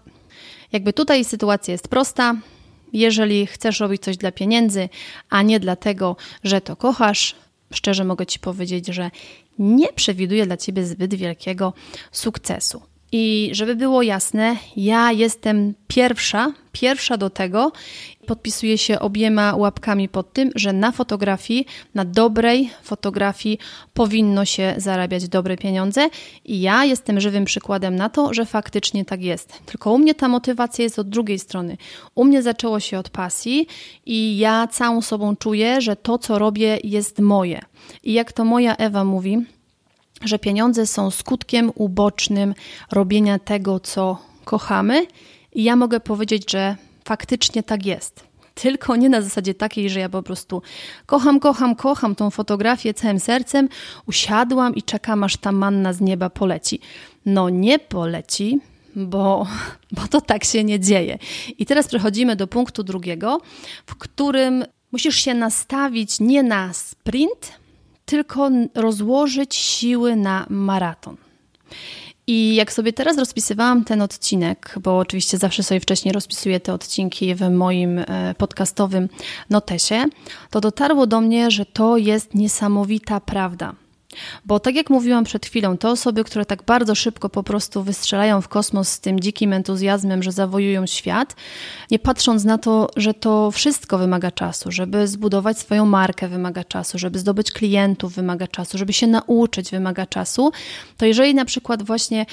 jakby 0.72 0.92
tutaj 0.92 1.24
sytuacja 1.24 1.72
jest 1.72 1.88
prosta, 1.88 2.34
jeżeli 2.92 3.46
chcesz 3.46 3.80
robić 3.80 4.02
coś 4.02 4.16
dla 4.16 4.32
pieniędzy, 4.32 4.88
a 5.30 5.42
nie 5.42 5.60
dlatego, 5.60 6.16
że 6.44 6.60
to 6.60 6.76
kochasz, 6.76 7.36
szczerze 7.72 8.04
mogę 8.04 8.26
Ci 8.26 8.38
powiedzieć, 8.38 8.86
że 8.86 9.10
nie 9.58 9.92
przewiduję 9.92 10.46
dla 10.46 10.56
Ciebie 10.56 10.86
zbyt 10.86 11.14
wielkiego 11.14 11.72
sukcesu. 12.12 12.82
I 13.12 13.50
żeby 13.52 13.76
było 13.76 14.02
jasne, 14.02 14.56
ja 14.76 15.12
jestem 15.12 15.74
pierwsza, 15.88 16.52
pierwsza 16.72 17.16
do 17.16 17.30
tego, 17.30 17.72
podpisuję 18.26 18.78
się 18.78 18.98
obiema 18.98 19.56
łapkami 19.56 20.08
pod 20.08 20.32
tym, 20.32 20.50
że 20.54 20.72
na 20.72 20.92
fotografii, 20.92 21.66
na 21.94 22.04
dobrej 22.04 22.70
fotografii 22.82 23.58
powinno 23.94 24.44
się 24.44 24.74
zarabiać 24.76 25.28
dobre 25.28 25.56
pieniądze 25.56 26.08
i 26.44 26.60
ja 26.60 26.84
jestem 26.84 27.20
żywym 27.20 27.44
przykładem 27.44 27.96
na 27.96 28.08
to, 28.08 28.34
że 28.34 28.46
faktycznie 28.46 29.04
tak 29.04 29.22
jest. 29.22 29.66
Tylko 29.66 29.92
u 29.92 29.98
mnie 29.98 30.14
ta 30.14 30.28
motywacja 30.28 30.82
jest 30.82 30.98
od 30.98 31.08
drugiej 31.08 31.38
strony. 31.38 31.76
U 32.14 32.24
mnie 32.24 32.42
zaczęło 32.42 32.80
się 32.80 32.98
od 32.98 33.10
pasji 33.10 33.66
i 34.06 34.38
ja 34.38 34.66
całą 34.66 35.02
sobą 35.02 35.36
czuję, 35.36 35.80
że 35.80 35.96
to, 35.96 36.18
co 36.18 36.38
robię, 36.38 36.78
jest 36.84 37.18
moje. 37.18 37.60
I 38.02 38.12
jak 38.12 38.32
to 38.32 38.44
moja 38.44 38.76
Ewa 38.76 39.04
mówi, 39.04 39.38
że 40.24 40.38
pieniądze 40.38 40.86
są 40.86 41.10
skutkiem 41.10 41.72
ubocznym 41.74 42.54
robienia 42.90 43.38
tego, 43.38 43.80
co 43.80 44.18
kochamy. 44.44 45.06
I 45.52 45.62
ja 45.62 45.76
mogę 45.76 46.00
powiedzieć, 46.00 46.50
że 46.50 46.76
faktycznie 47.04 47.62
tak 47.62 47.86
jest. 47.86 48.30
Tylko 48.54 48.96
nie 48.96 49.08
na 49.08 49.22
zasadzie 49.22 49.54
takiej, 49.54 49.90
że 49.90 50.00
ja 50.00 50.08
po 50.08 50.22
prostu 50.22 50.62
kocham, 51.06 51.40
kocham, 51.40 51.74
kocham 51.74 52.14
tą 52.14 52.30
fotografię 52.30 52.94
całym 52.94 53.20
sercem, 53.20 53.68
usiadłam 54.06 54.74
i 54.74 54.82
czekam, 54.82 55.24
aż 55.24 55.36
ta 55.36 55.52
manna 55.52 55.92
z 55.92 56.00
nieba 56.00 56.30
poleci. 56.30 56.80
No 57.26 57.48
nie 57.48 57.78
poleci, 57.78 58.60
bo, 58.96 59.46
bo 59.96 60.08
to 60.08 60.20
tak 60.20 60.44
się 60.44 60.64
nie 60.64 60.80
dzieje. 60.80 61.18
I 61.58 61.66
teraz 61.66 61.88
przechodzimy 61.88 62.36
do 62.36 62.46
punktu 62.46 62.82
drugiego, 62.82 63.40
w 63.86 63.96
którym 63.96 64.64
musisz 64.92 65.16
się 65.16 65.34
nastawić 65.34 66.20
nie 66.20 66.42
na 66.42 66.72
sprint, 66.72 67.59
tylko 68.10 68.50
rozłożyć 68.74 69.54
siły 69.54 70.16
na 70.16 70.46
maraton. 70.48 71.16
I 72.26 72.54
jak 72.54 72.72
sobie 72.72 72.92
teraz 72.92 73.18
rozpisywałam 73.18 73.84
ten 73.84 74.02
odcinek, 74.02 74.74
bo 74.82 74.98
oczywiście 74.98 75.38
zawsze 75.38 75.62
sobie 75.62 75.80
wcześniej 75.80 76.12
rozpisuję 76.12 76.60
te 76.60 76.74
odcinki 76.74 77.34
w 77.34 77.50
moim 77.50 77.98
e, 77.98 78.34
podcastowym 78.38 79.08
notesie, 79.50 80.04
to 80.50 80.60
dotarło 80.60 81.06
do 81.06 81.20
mnie, 81.20 81.50
że 81.50 81.66
to 81.66 81.96
jest 81.96 82.34
niesamowita 82.34 83.20
prawda. 83.20 83.74
Bo 84.44 84.60
tak 84.60 84.74
jak 84.74 84.90
mówiłam 84.90 85.24
przed 85.24 85.46
chwilą, 85.46 85.76
te 85.76 85.88
osoby, 85.88 86.24
które 86.24 86.44
tak 86.44 86.62
bardzo 86.62 86.94
szybko 86.94 87.28
po 87.28 87.42
prostu 87.42 87.82
wystrzelają 87.82 88.40
w 88.40 88.48
kosmos 88.48 88.88
z 88.88 89.00
tym 89.00 89.20
dzikim 89.20 89.52
entuzjazmem, 89.52 90.22
że 90.22 90.32
zawojują 90.32 90.86
świat, 90.86 91.36
nie 91.90 91.98
patrząc 91.98 92.44
na 92.44 92.58
to, 92.58 92.90
że 92.96 93.14
to 93.14 93.50
wszystko 93.50 93.98
wymaga 93.98 94.30
czasu, 94.30 94.72
żeby 94.72 95.08
zbudować 95.08 95.58
swoją 95.58 95.86
markę 95.86 96.28
wymaga 96.28 96.64
czasu, 96.64 96.98
żeby 96.98 97.18
zdobyć 97.18 97.52
klientów 97.52 98.14
wymaga 98.14 98.46
czasu, 98.46 98.78
żeby 98.78 98.92
się 98.92 99.06
nauczyć 99.06 99.70
wymaga 99.70 100.06
czasu, 100.06 100.52
to 100.96 101.06
jeżeli 101.06 101.34
na 101.34 101.44
przykład 101.44 101.82
właśnie 101.82 102.26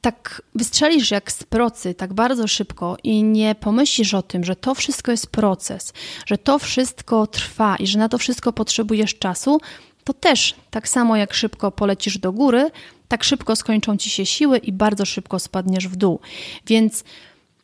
tak 0.00 0.42
wystrzelisz 0.54 1.10
jak 1.10 1.32
z 1.32 1.44
procy 1.44 1.94
tak 1.94 2.12
bardzo 2.12 2.48
szybko 2.48 2.96
i 3.02 3.22
nie 3.22 3.54
pomyślisz 3.54 4.14
o 4.14 4.22
tym, 4.22 4.44
że 4.44 4.56
to 4.56 4.74
wszystko 4.74 5.10
jest 5.10 5.26
proces, 5.26 5.92
że 6.26 6.38
to 6.38 6.58
wszystko 6.58 7.26
trwa 7.26 7.76
i 7.76 7.86
że 7.86 7.98
na 7.98 8.08
to 8.08 8.18
wszystko 8.18 8.52
potrzebujesz 8.52 9.18
czasu, 9.18 9.60
to 10.04 10.12
też 10.12 10.54
tak 10.70 10.88
samo 10.88 11.16
jak 11.16 11.34
szybko 11.34 11.70
polecisz 11.70 12.18
do 12.18 12.32
góry, 12.32 12.70
tak 13.08 13.24
szybko 13.24 13.56
skończą 13.56 13.96
ci 13.96 14.10
się 14.10 14.26
siły 14.26 14.58
i 14.58 14.72
bardzo 14.72 15.04
szybko 15.04 15.38
spadniesz 15.38 15.88
w 15.88 15.96
dół. 15.96 16.20
Więc 16.66 17.04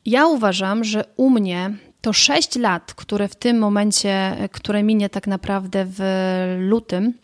ja 0.06 0.26
uważam, 0.26 0.84
że 0.84 1.04
u 1.16 1.30
mnie 1.30 1.70
to 2.00 2.12
6 2.12 2.56
lat, 2.56 2.94
które 2.94 3.28
w 3.28 3.34
tym 3.34 3.58
momencie, 3.58 4.36
które 4.52 4.82
minie 4.82 5.08
tak 5.08 5.26
naprawdę 5.26 5.86
w 5.88 6.00
lutym, 6.58 7.14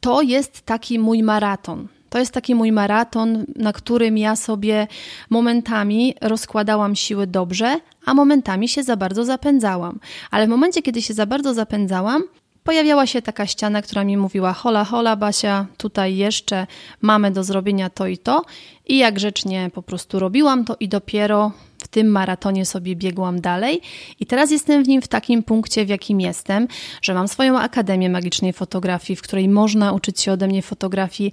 to 0.00 0.22
jest 0.22 0.62
taki 0.62 0.98
mój 0.98 1.22
maraton. 1.22 1.88
To 2.10 2.18
jest 2.18 2.32
taki 2.32 2.54
mój 2.54 2.72
maraton, 2.72 3.46
na 3.56 3.72
którym 3.72 4.18
ja 4.18 4.36
sobie 4.36 4.86
momentami 5.30 6.14
rozkładałam 6.20 6.96
siły 6.96 7.26
dobrze, 7.26 7.80
a 8.04 8.14
momentami 8.14 8.68
się 8.68 8.82
za 8.82 8.96
bardzo 8.96 9.24
zapędzałam. 9.24 10.00
Ale 10.30 10.46
w 10.46 10.48
momencie, 10.48 10.82
kiedy 10.82 11.02
się 11.02 11.14
za 11.14 11.26
bardzo 11.26 11.54
zapędzałam, 11.54 12.22
pojawiała 12.66 13.06
się 13.06 13.22
taka 13.22 13.46
ściana, 13.46 13.82
która 13.82 14.04
mi 14.04 14.16
mówiła: 14.16 14.52
Hola, 14.52 14.84
hola, 14.84 15.16
Basia, 15.16 15.66
tutaj 15.76 16.16
jeszcze 16.16 16.66
mamy 17.00 17.30
do 17.30 17.44
zrobienia 17.44 17.90
to 17.90 18.06
i 18.06 18.18
to. 18.18 18.42
I 18.86 18.98
jak 18.98 19.14
grzecznie 19.14 19.70
po 19.74 19.82
prostu 19.82 20.18
robiłam 20.18 20.64
to, 20.64 20.76
i 20.80 20.88
dopiero 20.88 21.52
w 21.78 21.88
tym 21.88 22.08
maratonie 22.08 22.66
sobie 22.66 22.96
biegłam 22.96 23.40
dalej. 23.40 23.80
I 24.20 24.26
teraz 24.26 24.50
jestem 24.50 24.84
w 24.84 24.88
nim 24.88 25.02
w 25.02 25.08
takim 25.08 25.42
punkcie, 25.42 25.84
w 25.84 25.88
jakim 25.88 26.20
jestem, 26.20 26.68
że 27.02 27.14
mam 27.14 27.28
swoją 27.28 27.58
Akademię 27.58 28.10
Magicznej 28.10 28.52
Fotografii, 28.52 29.16
w 29.16 29.22
której 29.22 29.48
można 29.48 29.92
uczyć 29.92 30.20
się 30.20 30.32
ode 30.32 30.46
mnie 30.46 30.62
fotografii 30.62 31.32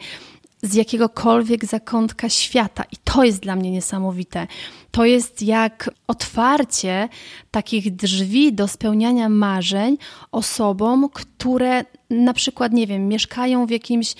z 0.63 0.73
jakiegokolwiek 0.73 1.65
zakątka 1.65 2.29
świata. 2.29 2.83
I 2.91 2.95
to 3.03 3.23
jest 3.23 3.39
dla 3.39 3.55
mnie 3.55 3.71
niesamowite. 3.71 4.47
To 4.91 5.05
jest 5.05 5.41
jak 5.41 5.89
otwarcie 6.07 7.09
takich 7.51 7.95
drzwi 7.95 8.53
do 8.53 8.67
spełniania 8.67 9.29
marzeń 9.29 9.97
osobom, 10.31 11.09
które 11.13 11.85
na 12.09 12.33
przykład, 12.33 12.71
nie 12.71 12.87
wiem, 12.87 13.07
mieszkają 13.07 13.65
w 13.65 13.69
jakimś, 13.69 14.15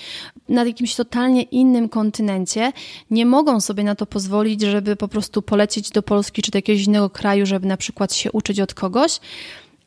na 0.48 0.64
jakimś 0.64 0.94
totalnie 0.94 1.42
innym 1.42 1.88
kontynencie, 1.88 2.72
nie 3.10 3.26
mogą 3.26 3.60
sobie 3.60 3.84
na 3.84 3.94
to 3.94 4.06
pozwolić, 4.06 4.60
żeby 4.60 4.96
po 4.96 5.08
prostu 5.08 5.42
polecieć 5.42 5.90
do 5.90 6.02
Polski 6.02 6.42
czy 6.42 6.50
do 6.50 6.58
jakiegoś 6.58 6.84
innego 6.84 7.10
kraju, 7.10 7.46
żeby 7.46 7.66
na 7.66 7.76
przykład 7.76 8.14
się 8.14 8.32
uczyć 8.32 8.60
od 8.60 8.74
kogoś 8.74 9.20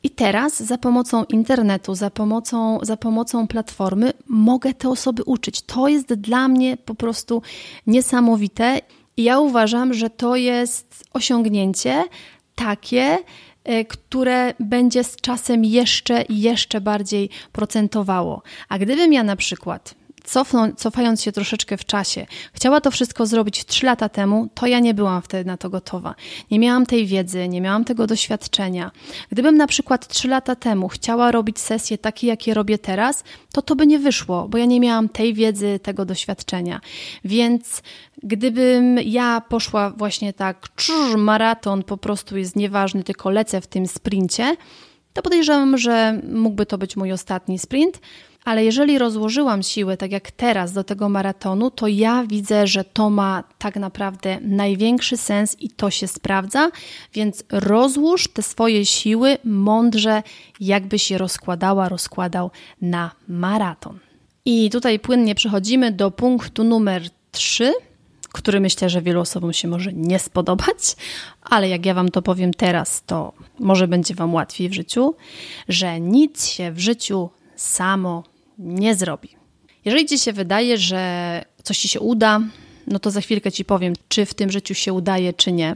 i 0.03 0.09
teraz 0.09 0.63
za 0.63 0.77
pomocą 0.77 1.23
internetu, 1.23 1.95
za 1.95 2.09
pomocą, 2.09 2.79
za 2.81 2.97
pomocą 2.97 3.47
platformy 3.47 4.13
mogę 4.27 4.73
te 4.73 4.89
osoby 4.89 5.23
uczyć. 5.23 5.61
To 5.61 5.87
jest 5.87 6.13
dla 6.13 6.47
mnie 6.47 6.77
po 6.77 6.95
prostu 6.95 7.41
niesamowite. 7.87 8.79
I 9.17 9.23
ja 9.23 9.39
uważam, 9.39 9.93
że 9.93 10.09
to 10.09 10.35
jest 10.35 11.03
osiągnięcie 11.13 12.03
takie, 12.55 13.17
e, 13.63 13.85
które 13.85 14.53
będzie 14.59 15.03
z 15.03 15.15
czasem 15.15 15.65
jeszcze 15.65 16.23
jeszcze 16.29 16.81
bardziej 16.81 17.29
procentowało. 17.51 18.41
A 18.69 18.77
gdybym 18.79 19.13
ja 19.13 19.23
na 19.23 19.35
przykład 19.35 19.95
cofną, 20.27 20.71
cofając 20.75 21.21
się 21.23 21.31
troszeczkę 21.31 21.77
w 21.77 21.85
czasie, 21.85 22.25
chciała 22.53 22.81
to 22.81 22.91
wszystko 22.91 23.25
zrobić 23.25 23.65
3 23.65 23.85
lata 23.85 24.09
temu, 24.09 24.49
to 24.53 24.67
ja 24.67 24.79
nie 24.79 24.93
byłam 24.93 25.21
wtedy 25.21 25.45
na 25.45 25.57
to 25.57 25.69
gotowa. 25.69 26.15
Nie 26.51 26.59
miałam 26.59 26.85
tej 26.85 27.05
wiedzy, 27.05 27.47
nie 27.47 27.61
miałam 27.61 27.85
tego 27.85 28.07
doświadczenia. 28.07 28.91
Gdybym 29.31 29.57
na 29.57 29.67
przykład 29.67 30.07
3 30.07 30.27
lata 30.27 30.55
temu 30.55 30.87
chciała 30.87 31.31
robić 31.31 31.59
sesje 31.59 31.97
takie, 31.97 32.27
jakie 32.27 32.53
robię 32.53 32.77
teraz, 32.77 33.23
to 33.53 33.61
to 33.61 33.75
by 33.75 33.87
nie 33.87 33.99
wyszło, 33.99 34.47
bo 34.49 34.57
ja 34.57 34.65
nie 34.65 34.79
miałam 34.79 35.09
tej 35.09 35.33
wiedzy, 35.33 35.79
tego 35.83 36.05
doświadczenia. 36.05 36.81
Więc 37.25 37.81
gdybym 38.23 38.99
ja 39.05 39.41
poszła 39.49 39.89
właśnie 39.89 40.33
tak, 40.33 40.67
czuż, 40.75 41.15
maraton 41.15 41.83
po 41.83 41.97
prostu 41.97 42.37
jest 42.37 42.55
nieważny, 42.55 43.03
tylko 43.03 43.29
lecę 43.29 43.61
w 43.61 43.67
tym 43.67 43.87
sprincie, 43.87 44.55
to 45.13 45.21
podejrzewam, 45.21 45.77
że 45.77 46.21
mógłby 46.33 46.65
to 46.65 46.77
być 46.77 46.95
mój 46.95 47.11
ostatni 47.11 47.59
sprint, 47.59 47.99
ale 48.47 48.65
jeżeli 48.65 48.97
rozłożyłam 48.97 49.63
siły, 49.63 49.97
tak 49.97 50.11
jak 50.11 50.31
teraz, 50.31 50.73
do 50.73 50.83
tego 50.83 51.09
maratonu, 51.09 51.71
to 51.71 51.87
ja 51.87 52.23
widzę, 52.27 52.67
że 52.67 52.83
to 52.83 53.09
ma 53.09 53.43
tak 53.57 53.75
naprawdę 53.75 54.37
największy 54.41 55.17
sens 55.17 55.55
i 55.59 55.69
to 55.69 55.91
się 55.91 56.07
sprawdza, 56.07 56.71
więc 57.13 57.43
rozłóż 57.51 58.27
te 58.27 58.41
swoje 58.41 58.85
siły 58.85 59.37
mądrze, 59.43 60.23
jakby 60.59 60.99
się 60.99 61.17
rozkładała, 61.17 61.89
rozkładał 61.89 62.51
na 62.81 63.11
maraton. 63.27 63.99
I 64.45 64.69
tutaj 64.69 64.99
płynnie 64.99 65.35
przechodzimy 65.35 65.91
do 65.91 66.11
punktu 66.11 66.63
numer 66.63 67.03
3, 67.31 67.73
który 68.31 68.59
myślę, 68.59 68.89
że 68.89 69.01
wielu 69.01 69.21
osobom 69.21 69.53
się 69.53 69.67
może 69.67 69.93
nie 69.93 70.19
spodobać, 70.19 70.95
ale 71.41 71.69
jak 71.69 71.85
ja 71.85 71.93
Wam 71.93 72.09
to 72.09 72.21
powiem 72.21 72.53
teraz, 72.53 73.03
to 73.05 73.33
może 73.59 73.87
będzie 73.87 74.15
Wam 74.15 74.33
łatwiej 74.33 74.69
w 74.69 74.73
życiu, 74.73 75.15
że 75.67 75.99
nic 75.99 76.45
się 76.47 76.71
w 76.71 76.79
życiu 76.79 77.29
samo 77.55 78.23
nie 78.59 78.95
zrobi. 78.95 79.29
Jeżeli 79.85 80.05
ci 80.05 80.19
się 80.19 80.33
wydaje, 80.33 80.77
że 80.77 81.43
coś 81.63 81.77
ci 81.77 81.87
się 81.87 81.99
uda, 81.99 82.41
no 82.87 82.99
to 82.99 83.11
za 83.11 83.21
chwilkę 83.21 83.51
ci 83.51 83.65
powiem, 83.65 83.93
czy 84.09 84.25
w 84.25 84.33
tym 84.33 84.51
życiu 84.51 84.73
się 84.73 84.93
udaje, 84.93 85.33
czy 85.33 85.51
nie. 85.51 85.75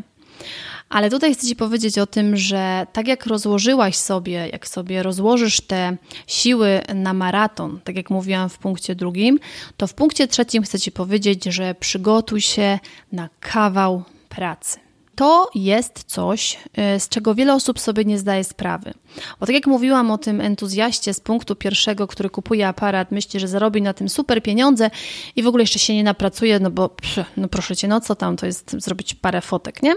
Ale 0.90 1.10
tutaj 1.10 1.34
chcę 1.34 1.48
Ci 1.48 1.56
powiedzieć 1.56 1.98
o 1.98 2.08
tym, 2.08 2.38
że 2.38 2.88
tak 2.94 3.08
jak 3.08 3.26
rozłożyłaś 3.26 3.96
sobie, 3.96 4.50
jak 4.52 4.68
sobie 4.68 5.04
rozłożysz 5.04 5.62
te 5.62 5.98
siły 6.28 6.82
na 6.96 7.14
maraton, 7.14 7.80
tak 7.84 7.96
jak 7.96 8.10
mówiłam 8.10 8.50
w 8.50 8.58
punkcie 8.58 8.96
drugim, 8.96 9.40
to 9.78 9.88
w 9.88 9.94
punkcie 9.94 10.28
trzecim 10.28 10.64
chcę 10.64 10.80
Ci 10.80 10.92
powiedzieć, 10.92 11.44
że 11.46 11.76
przygotuj 11.76 12.42
się 12.42 12.80
na 13.12 13.30
kawał 13.40 14.04
pracy. 14.30 14.80
To 15.16 15.50
jest 15.56 16.04
coś, 16.04 16.58
y, 16.96 17.00
z 17.00 17.10
czego 17.10 17.36
wiele 17.36 17.54
osób 17.54 17.80
sobie 17.80 18.06
nie 18.06 18.20
zdaje 18.20 18.44
sprawy. 18.44 18.94
Bo 19.40 19.46
tak 19.46 19.56
jak 19.56 19.68
mówiłam 19.68 20.12
o 20.12 20.18
tym 20.18 20.42
entuzjaście 20.42 21.14
z 21.14 21.20
punktu 21.20 21.56
pierwszego, 21.56 22.08
który 22.08 22.30
kupuje 22.30 22.68
aparat, 22.68 23.12
myśli, 23.12 23.40
że 23.40 23.48
zarobi 23.48 23.82
na 23.82 23.94
tym 23.94 24.10
super 24.10 24.44
pieniądze 24.44 24.90
i 25.36 25.44
w 25.44 25.48
ogóle 25.48 25.64
jeszcze 25.64 25.80
się 25.80 25.96
nie 25.96 26.04
napracuje, 26.04 26.60
no 26.60 26.72
bo 26.72 26.90
no 27.38 27.48
proszę 27.48 27.76
cię, 27.76 27.88
no 27.88 28.02
co 28.02 28.16
tam, 28.16 28.38
to 28.38 28.46
jest 28.46 28.76
zrobić 28.80 29.14
parę 29.14 29.42
fotek, 29.42 29.84
nie? 29.84 29.96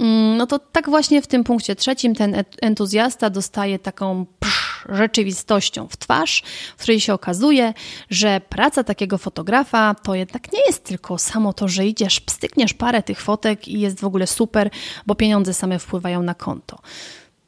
Mm, 0.00 0.36
no 0.36 0.46
to 0.46 0.58
tak 0.58 0.90
właśnie 0.90 1.22
w 1.22 1.26
tym 1.26 1.44
punkcie 1.44 1.76
trzecim 1.76 2.14
ten 2.14 2.44
entuzjasta 2.62 3.30
dostaje 3.30 3.78
taką 3.78 4.26
psz, 4.40 4.86
rzeczywistością 4.88 5.88
w 5.88 5.96
twarz, 5.96 6.42
w 6.76 6.82
której 6.82 7.00
się 7.00 7.14
okazuje, 7.14 7.74
że 8.10 8.40
praca 8.48 8.84
takiego 8.84 9.18
fotografa 9.18 9.94
to 9.94 10.14
jednak 10.14 10.52
nie 10.52 10.60
jest 10.66 10.84
tylko 10.84 11.18
samo 11.18 11.52
to, 11.52 11.68
że 11.68 11.86
idziesz, 11.86 12.22
stykniesz 12.30 12.74
parę 12.74 13.02
tych 13.02 13.20
fotek 13.20 13.68
i 13.68 13.80
jest 13.80 14.00
w 14.00 14.04
ogóle 14.04 14.26
super, 14.26 14.70
bo 15.06 15.14
pieniądze 15.14 15.54
same 15.54 15.78
wpływają 15.78 16.22
na 16.22 16.34
konto. 16.34 16.78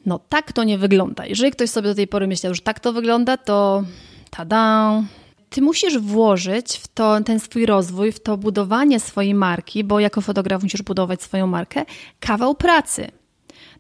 No 0.06 0.20
tak 0.28 0.52
to 0.52 0.64
nie 0.64 0.78
wygląda. 0.78 1.26
Jeżeli 1.26 1.50
ktoś 1.52 1.70
sobie 1.70 1.88
do 1.88 1.94
tej 1.94 2.08
pory 2.08 2.26
myślał, 2.26 2.54
że 2.54 2.60
tak 2.60 2.80
to 2.80 2.92
wygląda, 2.92 3.36
to 3.36 3.84
tada, 4.30 5.02
ty 5.50 5.62
musisz 5.62 5.98
włożyć 5.98 6.76
w 6.76 6.88
to, 6.88 7.20
ten 7.20 7.40
swój 7.40 7.66
rozwój, 7.66 8.12
w 8.12 8.20
to 8.20 8.36
budowanie 8.36 9.00
swojej 9.00 9.34
marki, 9.34 9.84
bo 9.84 10.00
jako 10.00 10.20
fotograf 10.20 10.62
musisz 10.62 10.82
budować 10.82 11.22
swoją 11.22 11.46
markę, 11.46 11.84
kawał 12.20 12.54
pracy. 12.54 13.10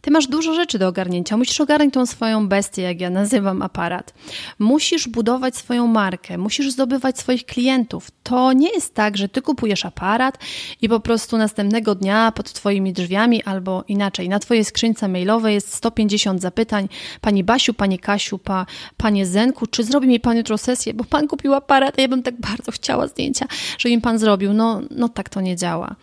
Ty 0.04 0.10
masz 0.10 0.26
dużo 0.26 0.54
rzeczy 0.54 0.78
do 0.78 0.88
ogarnięcia. 0.88 1.36
Musisz 1.36 1.60
ogarnąć 1.60 1.94
tą 1.94 2.06
swoją 2.06 2.48
bestię, 2.48 2.82
jak 2.82 3.00
ja 3.00 3.10
nazywam 3.10 3.62
aparat. 3.62 4.14
Musisz 4.58 5.08
budować 5.08 5.56
swoją 5.56 5.86
markę, 5.86 6.38
musisz 6.38 6.70
zdobywać 6.70 7.18
swoich 7.18 7.46
klientów. 7.46 8.10
To 8.22 8.52
nie 8.52 8.68
jest 8.70 8.94
tak, 8.94 9.16
że 9.16 9.28
ty 9.28 9.42
kupujesz 9.42 9.84
aparat 9.84 10.38
i 10.82 10.88
po 10.88 11.00
prostu 11.00 11.38
następnego 11.38 11.94
dnia 11.94 12.32
pod 12.32 12.52
twoimi 12.52 12.92
drzwiami 12.92 13.42
albo 13.42 13.84
inaczej, 13.88 14.28
na 14.28 14.38
twojej 14.38 14.64
skrzynce 14.64 15.08
mailowej 15.08 15.54
jest 15.54 15.74
150 15.74 16.40
zapytań. 16.40 16.88
Pani 17.20 17.44
Basiu, 17.44 17.74
Pani 17.74 17.98
Kasiu, 17.98 18.38
pa, 18.38 18.66
Panie 18.96 19.26
Zenku, 19.26 19.66
czy 19.66 19.84
zrobi 19.84 20.08
mi 20.08 20.20
Pan 20.20 20.36
jutro 20.36 20.58
sesję, 20.58 20.94
bo 20.94 21.04
Pan 21.04 21.28
kupił 21.28 21.54
aparat, 21.54 21.98
a 21.98 22.02
ja 22.02 22.08
bym 22.08 22.22
tak 22.22 22.40
bardzo 22.40 22.72
chciała 22.72 23.06
zdjęcia, 23.06 23.46
żeby 23.78 23.96
mi 23.96 24.02
Pan 24.02 24.18
zrobił. 24.18 24.52
No, 24.52 24.80
no 24.90 25.08
tak 25.08 25.28
to 25.28 25.40
nie 25.40 25.56
działa 25.56 25.96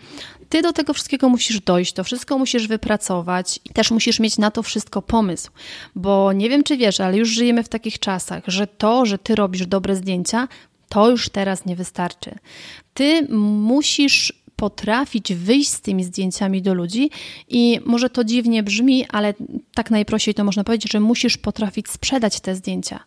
ty 0.51 0.61
do 0.61 0.73
tego 0.73 0.93
wszystkiego 0.93 1.29
musisz 1.29 1.59
dojść, 1.61 1.93
to 1.93 2.03
wszystko 2.03 2.37
musisz 2.37 2.67
wypracować 2.67 3.59
i 3.65 3.69
też 3.69 3.91
musisz 3.91 4.19
mieć 4.19 4.37
na 4.37 4.51
to 4.51 4.63
wszystko 4.63 5.01
pomysł, 5.01 5.51
bo 5.95 6.33
nie 6.33 6.49
wiem, 6.49 6.63
czy 6.63 6.77
wiesz, 6.77 6.99
ale 6.99 7.17
już 7.17 7.29
żyjemy 7.29 7.63
w 7.63 7.69
takich 7.69 7.99
czasach, 7.99 8.43
że 8.47 8.67
to, 8.67 9.05
że 9.05 9.17
ty 9.17 9.35
robisz 9.35 9.65
dobre 9.65 9.95
zdjęcia, 9.95 10.47
to 10.89 11.09
już 11.09 11.29
teraz 11.29 11.65
nie 11.65 11.75
wystarczy. 11.75 12.35
Ty 12.93 13.27
musisz 13.29 14.33
potrafić 14.55 15.33
wyjść 15.33 15.69
z 15.69 15.81
tymi 15.81 16.03
zdjęciami 16.03 16.61
do 16.61 16.73
ludzi 16.73 17.09
i 17.49 17.79
może 17.85 18.09
to 18.09 18.23
dziwnie 18.23 18.63
brzmi, 18.63 19.05
ale 19.09 19.33
tak 19.73 19.91
najprościej 19.91 20.33
to 20.33 20.43
można 20.43 20.63
powiedzieć, 20.63 20.91
że 20.91 20.99
musisz 20.99 21.37
potrafić 21.37 21.89
sprzedać 21.89 22.39
te 22.39 22.55
zdjęcia. 22.55 22.99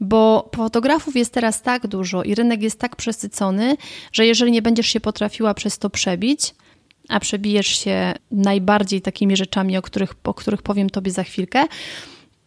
Bo 0.00 0.50
fotografów 0.56 1.16
jest 1.16 1.32
teraz 1.32 1.62
tak 1.62 1.86
dużo 1.86 2.22
i 2.22 2.34
rynek 2.34 2.62
jest 2.62 2.78
tak 2.78 2.96
przesycony, 2.96 3.76
że 4.12 4.26
jeżeli 4.26 4.52
nie 4.52 4.62
będziesz 4.62 4.86
się 4.86 5.00
potrafiła 5.00 5.54
przez 5.54 5.78
to 5.78 5.90
przebić, 5.90 6.54
a 7.08 7.20
przebijesz 7.20 7.66
się 7.66 8.14
najbardziej 8.30 9.02
takimi 9.02 9.36
rzeczami, 9.36 9.78
o 9.78 9.82
których, 9.82 10.14
o 10.24 10.34
których 10.34 10.62
powiem 10.62 10.90
Tobie 10.90 11.10
za 11.10 11.24
chwilkę, 11.24 11.64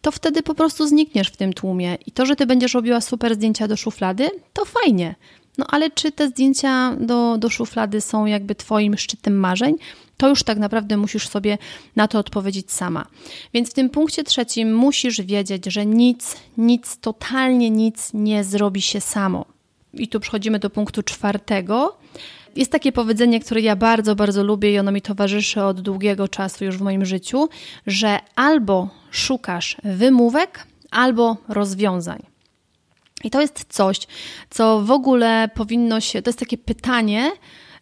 to 0.02 0.10
wtedy 0.10 0.42
po 0.42 0.54
prostu 0.54 0.86
znikniesz 0.86 1.28
w 1.28 1.36
tym 1.36 1.52
tłumie. 1.52 1.98
I 2.06 2.12
to, 2.12 2.26
że 2.26 2.36
Ty 2.36 2.46
będziesz 2.46 2.74
robiła 2.74 3.00
super 3.00 3.34
zdjęcia 3.34 3.68
do 3.68 3.76
szuflady, 3.76 4.30
to 4.52 4.64
fajnie. 4.64 5.14
No 5.58 5.66
ale 5.68 5.90
czy 5.90 6.12
te 6.12 6.28
zdjęcia 6.28 6.96
do, 7.00 7.38
do 7.38 7.50
szuflady 7.50 8.00
są 8.00 8.26
jakby 8.26 8.54
Twoim 8.54 8.98
szczytem 8.98 9.38
marzeń? 9.38 9.74
To 10.16 10.28
już 10.28 10.42
tak 10.42 10.58
naprawdę 10.58 10.96
musisz 10.96 11.28
sobie 11.28 11.58
na 11.96 12.08
to 12.08 12.18
odpowiedzieć 12.18 12.72
sama. 12.72 13.06
Więc 13.54 13.70
w 13.70 13.74
tym 13.74 13.90
punkcie 13.90 14.24
trzecim 14.24 14.74
musisz 14.74 15.20
wiedzieć, 15.20 15.64
że 15.66 15.86
nic, 15.86 16.36
nic, 16.58 16.98
totalnie 17.00 17.70
nic 17.70 18.10
nie 18.14 18.44
zrobi 18.44 18.82
się 18.82 19.00
samo. 19.00 19.44
I 19.94 20.08
tu 20.08 20.20
przechodzimy 20.20 20.58
do 20.58 20.70
punktu 20.70 21.02
czwartego, 21.02 21.98
jest 22.56 22.72
takie 22.72 22.92
powiedzenie, 22.92 23.40
które 23.40 23.60
ja 23.60 23.76
bardzo, 23.76 24.16
bardzo 24.16 24.44
lubię 24.44 24.72
i 24.72 24.78
ono 24.78 24.92
mi 24.92 25.02
towarzyszy 25.02 25.62
od 25.62 25.80
długiego 25.80 26.28
czasu 26.28 26.64
już 26.64 26.78
w 26.78 26.82
moim 26.82 27.04
życiu, 27.04 27.48
że 27.86 28.18
albo 28.36 28.88
szukasz 29.10 29.76
wymówek, 29.84 30.66
albo 30.90 31.36
rozwiązań. 31.48 32.22
I 33.24 33.30
to 33.30 33.40
jest 33.40 33.64
coś, 33.68 33.98
co 34.50 34.80
w 34.80 34.90
ogóle 34.90 35.50
powinno 35.54 36.00
się, 36.00 36.22
to 36.22 36.30
jest 36.30 36.38
takie 36.38 36.58
pytanie, 36.58 37.32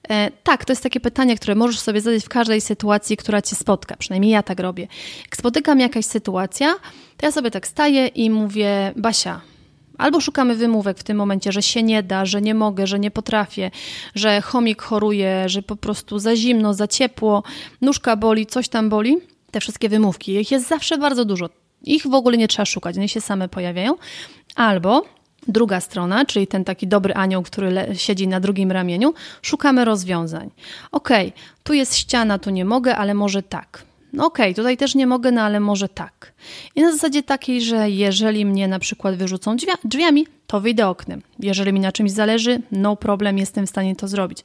e, 0.09 0.31
tak, 0.43 0.65
to 0.65 0.73
jest 0.73 0.83
takie 0.83 1.01
pytanie, 1.01 1.37
które 1.37 1.55
możesz 1.55 1.81
sobie 1.81 2.01
zadać 2.01 2.25
w 2.25 2.29
każdej 2.29 2.61
sytuacji, 2.61 3.17
która 3.17 3.43
cię 3.43 3.57
spotka. 3.57 3.97
Przynajmniej 3.97 4.33
ja 4.33 4.43
tak 4.43 4.61
robię. 4.61 4.89
Jak 5.25 5.37
spotykam 5.37 5.81
jakaś 5.81 6.05
sytuacja, 6.05 6.75
to 7.17 7.27
ja 7.27 7.33
sobie 7.33 7.51
tak 7.51 7.67
staję 7.67 8.07
i 8.07 8.31
mówię: 8.31 8.93
Basia, 8.97 9.41
Albo 9.99 10.21
szukamy 10.21 10.55
wymówek 10.57 10.99
w 10.99 11.02
tym 11.02 11.17
momencie, 11.17 11.52
że 11.52 11.62
się 11.62 11.83
nie 11.83 12.02
da, 12.02 12.25
że 12.25 12.43
nie 12.43 12.55
mogę, 12.55 12.87
że 12.87 12.99
nie 12.99 13.11
potrafię, 13.11 13.71
że 14.14 14.40
chomik 14.40 14.83
choruje, 14.83 15.49
że 15.49 15.62
po 15.62 15.76
prostu 15.76 16.19
za 16.19 16.37
zimno, 16.37 16.75
za 16.75 16.87
ciepło, 16.87 17.43
nóżka 17.81 18.17
boli, 18.17 18.47
coś 18.47 18.69
tam 18.69 18.88
boli. 18.88 19.16
Te 19.51 19.61
wszystkie 19.61 19.88
wymówki, 19.88 20.33
ich 20.33 20.51
jest 20.51 20.68
zawsze 20.68 20.99
bardzo 20.99 21.25
dużo. 21.25 21.49
Ich 21.83 22.07
w 22.07 22.14
ogóle 22.14 22.37
nie 22.37 22.49
trzeba 22.49 22.66
szukać, 22.66 22.96
one 22.96 23.09
się 23.09 23.20
same 23.20 23.49
pojawiają. 23.49 23.94
Albo 24.55 25.05
druga 25.49 25.81
strona, 25.81 26.25
czyli 26.25 26.46
ten 26.46 26.64
taki 26.64 26.87
dobry 26.87 27.14
anioł, 27.14 27.42
który 27.42 27.73
siedzi 27.94 28.29
na 28.29 28.40
drugim 28.40 28.73
ramieniu, 28.73 29.14
szukamy 29.42 29.85
rozwiązań. 29.85 30.51
Okej, 30.92 31.29
okay, 31.29 31.40
tu 31.62 31.73
jest 31.73 31.96
ściana, 31.96 32.38
tu 32.38 32.51
nie 32.51 32.64
mogę, 32.64 32.96
ale 32.96 33.14
może 33.14 33.42
tak. 33.42 33.88
No 34.12 34.27
okej, 34.27 34.47
okay, 34.47 34.55
tutaj 34.55 34.77
też 34.77 34.94
nie 34.94 35.07
mogę, 35.07 35.33
no 35.33 35.42
ale 35.42 35.61
może 35.61 35.88
tak. 35.88 36.33
I 36.77 36.83
na 36.83 36.92
zasadzie 36.92 37.23
takiej, 37.23 37.62
że 37.62 37.90
jeżeli 37.90 38.47
mnie 38.47 38.68
na 38.68 38.79
przykład 38.79 39.16
wyrzucą 39.16 39.57
drzwiami, 39.85 40.27
to 40.47 40.61
wyjdę 40.61 40.88
oknem. 40.88 41.23
Jeżeli 41.38 41.73
mi 41.73 41.81
na 41.81 41.92
czymś 41.92 42.11
zależy, 42.11 42.62
no 42.73 42.97
problem, 42.97 43.38
jestem 43.38 43.66
w 43.66 43.71
stanie 43.71 43.97
to 43.97 44.09
zrobić. 44.09 44.38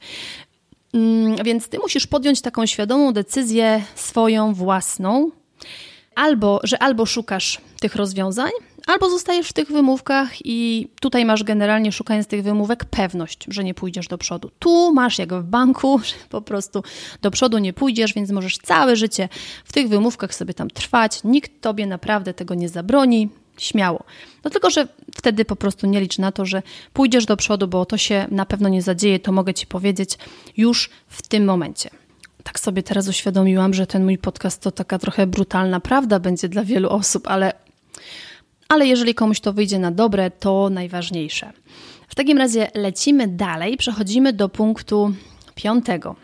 Mm, 0.94 1.36
więc 1.44 1.68
ty 1.68 1.78
musisz 1.78 2.06
podjąć 2.06 2.40
taką 2.40 2.66
świadomą 2.66 3.12
decyzję 3.12 3.82
swoją 3.94 4.54
własną, 4.54 5.30
albo, 6.14 6.60
że 6.62 6.82
albo 6.82 7.06
szukasz 7.06 7.60
tych 7.80 7.94
rozwiązań, 7.94 8.50
albo 8.86 9.10
zostajesz 9.10 9.48
w 9.48 9.52
tych 9.52 9.68
wymówkach 9.68 10.46
i 10.46 10.88
tutaj 11.00 11.24
masz 11.24 11.44
generalnie 11.44 11.92
szukając 11.92 12.26
tych 12.26 12.42
wymówek 12.42 12.84
pewność, 12.84 13.46
że 13.48 13.64
nie 13.64 13.74
pójdziesz 13.74 14.08
do 14.08 14.18
przodu. 14.18 14.50
Tu 14.58 14.92
masz 14.94 15.18
jak 15.18 15.34
w 15.34 15.42
banku, 15.42 15.98
że 16.04 16.14
po 16.28 16.40
prostu 16.42 16.82
do 17.22 17.30
przodu 17.30 17.58
nie 17.58 17.72
pójdziesz, 17.72 18.14
więc 18.14 18.30
możesz 18.30 18.58
całe 18.58 18.96
życie 18.96 19.28
w 19.64 19.72
tych 19.72 19.88
wymówkach 19.88 20.34
sobie 20.34 20.54
tam 20.54 20.70
trwać. 20.70 21.20
Nikt 21.24 21.60
tobie 21.60 21.86
naprawdę 21.86 22.34
tego 22.34 22.54
nie 22.54 22.68
zabroni. 22.68 23.28
Śmiało. 23.58 24.04
No 24.44 24.50
tylko, 24.50 24.70
że 24.70 24.88
wtedy 25.16 25.44
po 25.44 25.56
prostu 25.56 25.86
nie 25.86 26.00
licz 26.00 26.18
na 26.18 26.32
to, 26.32 26.46
że 26.46 26.62
pójdziesz 26.92 27.26
do 27.26 27.36
przodu, 27.36 27.68
bo 27.68 27.86
to 27.86 27.98
się 27.98 28.26
na 28.30 28.46
pewno 28.46 28.68
nie 28.68 28.82
zadzieje, 28.82 29.20
to 29.20 29.32
mogę 29.32 29.54
ci 29.54 29.66
powiedzieć 29.66 30.18
już 30.56 30.90
w 31.08 31.28
tym 31.28 31.44
momencie 31.44 31.90
tak 32.44 32.60
sobie 32.60 32.82
teraz 32.82 33.08
uświadomiłam, 33.08 33.74
że 33.74 33.86
ten 33.86 34.04
mój 34.04 34.18
podcast 34.18 34.62
to 34.62 34.70
taka 34.70 34.98
trochę 34.98 35.26
brutalna 35.26 35.80
prawda 35.80 36.20
będzie 36.20 36.48
dla 36.48 36.64
wielu 36.64 36.90
osób, 36.90 37.28
ale 37.28 37.52
ale 38.68 38.86
jeżeli 38.86 39.14
komuś 39.14 39.40
to 39.40 39.52
wyjdzie 39.52 39.78
na 39.78 39.90
dobre, 39.90 40.30
to 40.30 40.70
najważniejsze. 40.70 41.52
W 42.08 42.14
takim 42.14 42.38
razie 42.38 42.70
lecimy 42.74 43.28
dalej, 43.28 43.76
przechodzimy 43.76 44.32
do 44.32 44.48
punktu 44.48 45.14
piątego. 45.54 46.16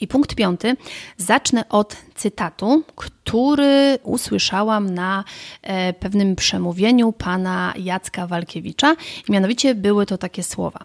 I 0.00 0.08
punkt 0.08 0.34
piąty 0.34 0.76
zacznę 1.16 1.68
od 1.68 1.96
cytatu, 2.14 2.84
który 2.96 3.98
usłyszałam 4.02 4.94
na 4.94 5.24
e, 5.62 5.92
pewnym 5.92 6.36
przemówieniu 6.36 7.12
pana 7.12 7.74
Jacka 7.76 8.26
Walkiewicza. 8.26 8.96
I 9.28 9.32
mianowicie 9.32 9.74
były 9.74 10.06
to 10.06 10.18
takie 10.18 10.42
słowa: 10.42 10.78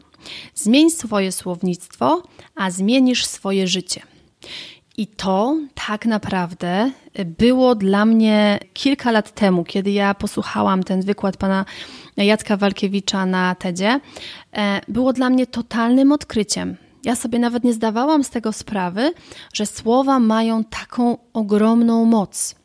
Zmień 0.55 0.89
swoje 0.91 1.31
słownictwo, 1.31 2.23
a 2.55 2.71
zmienisz 2.71 3.25
swoje 3.25 3.67
życie. 3.67 4.01
I 5.01 5.07
to 5.07 5.57
tak 5.87 6.05
naprawdę 6.05 6.91
było 7.25 7.75
dla 7.75 8.05
mnie 8.05 8.59
kilka 8.73 9.11
lat 9.11 9.31
temu, 9.31 9.63
kiedy 9.63 9.91
ja 9.91 10.13
posłuchałam 10.13 10.83
ten 10.83 11.01
wykład 11.01 11.37
pana 11.37 11.65
Jacka 12.17 12.57
Walkiewicza 12.57 13.25
na 13.25 13.55
TEDzie, 13.55 13.99
e, 14.53 14.81
było 14.87 15.13
dla 15.13 15.29
mnie 15.29 15.47
totalnym 15.47 16.11
odkryciem. 16.11 16.75
Ja 17.03 17.15
sobie 17.15 17.39
nawet 17.39 17.63
nie 17.63 17.73
zdawałam 17.73 18.23
z 18.23 18.29
tego 18.29 18.53
sprawy, 18.53 19.13
że 19.53 19.65
słowa 19.65 20.19
mają 20.19 20.63
taką 20.63 21.17
ogromną 21.33 22.05
moc. 22.05 22.55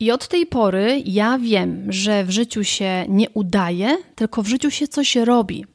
I 0.00 0.10
od 0.10 0.28
tej 0.28 0.46
pory 0.46 1.02
ja 1.04 1.38
wiem, 1.38 1.92
że 1.92 2.24
w 2.24 2.30
życiu 2.30 2.64
się 2.64 3.04
nie 3.08 3.30
udaje, 3.30 3.96
tylko 4.14 4.42
w 4.42 4.46
życiu 4.46 4.70
się 4.70 4.88
coś 4.88 5.16
robi. 5.16 5.71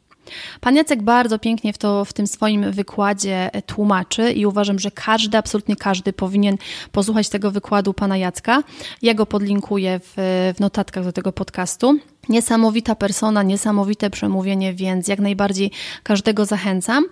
Pan 0.62 0.76
Jacek 0.76 1.04
bardzo 1.04 1.40
pięknie 1.40 1.74
w, 1.74 1.78
to, 1.78 2.06
w 2.06 2.14
tym 2.14 2.28
swoim 2.28 2.72
wykładzie 2.72 3.54
e, 3.54 3.62
tłumaczy 3.62 4.32
i 4.32 4.46
uważam, 4.46 4.80
że 4.80 4.92
każdy, 4.92 5.38
absolutnie 5.38 5.76
każdy 5.76 6.14
powinien 6.14 6.58
posłuchać 6.92 7.30
tego 7.30 7.52
wykładu 7.52 7.94
pana 7.94 8.18
Jacka. 8.18 8.64
Ja 9.02 9.14
go 9.14 9.26
podlinkuję 9.26 10.00
w, 10.00 10.14
w 10.56 10.60
notatkach 10.60 11.04
do 11.04 11.12
tego 11.12 11.32
podcastu. 11.32 12.00
Niesamowita 12.30 12.96
persona, 12.96 13.44
niesamowite 13.44 14.10
przemówienie, 14.10 14.74
więc 14.74 15.08
jak 15.08 15.20
najbardziej 15.20 15.72
każdego 16.04 16.46
zachęcam. 16.46 17.06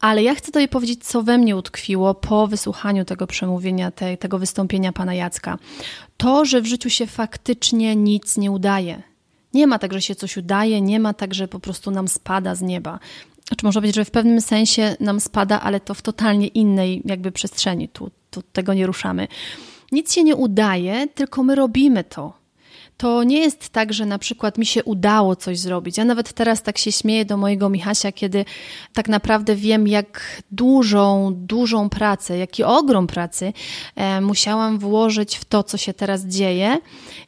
Ale 0.00 0.22
ja 0.22 0.34
chcę 0.34 0.52
Tobie 0.52 0.68
powiedzieć, 0.68 1.04
co 1.04 1.22
we 1.22 1.38
mnie 1.38 1.56
utkwiło 1.56 2.14
po 2.14 2.46
wysłuchaniu 2.46 3.04
tego 3.04 3.26
przemówienia, 3.26 3.90
te, 3.90 4.16
tego 4.16 4.38
wystąpienia 4.38 4.92
pana 4.92 5.14
Jacka. 5.14 5.58
To, 6.16 6.44
że 6.44 6.60
w 6.60 6.66
życiu 6.66 6.90
się 6.90 7.06
faktycznie 7.06 7.96
nic 7.96 8.36
nie 8.36 8.50
udaje. 8.50 9.09
Nie 9.54 9.66
ma 9.66 9.78
tak, 9.78 9.92
że 9.92 10.02
się 10.02 10.14
coś 10.14 10.36
udaje, 10.36 10.80
nie 10.80 11.00
ma 11.00 11.14
tak, 11.14 11.34
że 11.34 11.48
po 11.48 11.60
prostu 11.60 11.90
nam 11.90 12.08
spada 12.08 12.54
z 12.54 12.62
nieba. 12.62 12.98
Znaczy, 13.48 13.66
można 13.66 13.80
powiedzieć, 13.80 13.96
że 13.96 14.04
w 14.04 14.10
pewnym 14.10 14.40
sensie 14.40 14.96
nam 15.00 15.20
spada, 15.20 15.60
ale 15.60 15.80
to 15.80 15.94
w 15.94 16.02
totalnie 16.02 16.46
innej 16.46 17.02
jakby 17.04 17.32
przestrzeni. 17.32 17.88
Tu, 17.88 18.10
tu 18.30 18.42
tego 18.42 18.74
nie 18.74 18.86
ruszamy. 18.86 19.28
Nic 19.92 20.12
się 20.12 20.24
nie 20.24 20.36
udaje, 20.36 21.08
tylko 21.14 21.42
my 21.42 21.54
robimy 21.54 22.04
to 22.04 22.39
to 23.00 23.24
nie 23.24 23.38
jest 23.38 23.68
tak, 23.68 23.92
że 23.92 24.06
na 24.06 24.18
przykład 24.18 24.58
mi 24.58 24.66
się 24.66 24.84
udało 24.84 25.36
coś 25.36 25.58
zrobić. 25.58 25.98
Ja 25.98 26.04
nawet 26.04 26.32
teraz 26.32 26.62
tak 26.62 26.78
się 26.78 26.92
śmieję 26.92 27.24
do 27.24 27.36
mojego 27.36 27.68
Michasia, 27.68 28.12
kiedy 28.12 28.44
tak 28.92 29.08
naprawdę 29.08 29.56
wiem, 29.56 29.88
jak 29.88 30.42
dużą, 30.50 31.32
dużą 31.34 31.88
pracę, 31.88 32.38
jaki 32.38 32.64
ogrom 32.64 33.06
pracy 33.06 33.52
e, 33.96 34.20
musiałam 34.20 34.78
włożyć 34.78 35.36
w 35.36 35.44
to, 35.44 35.62
co 35.62 35.76
się 35.76 35.94
teraz 35.94 36.26
dzieje. 36.26 36.78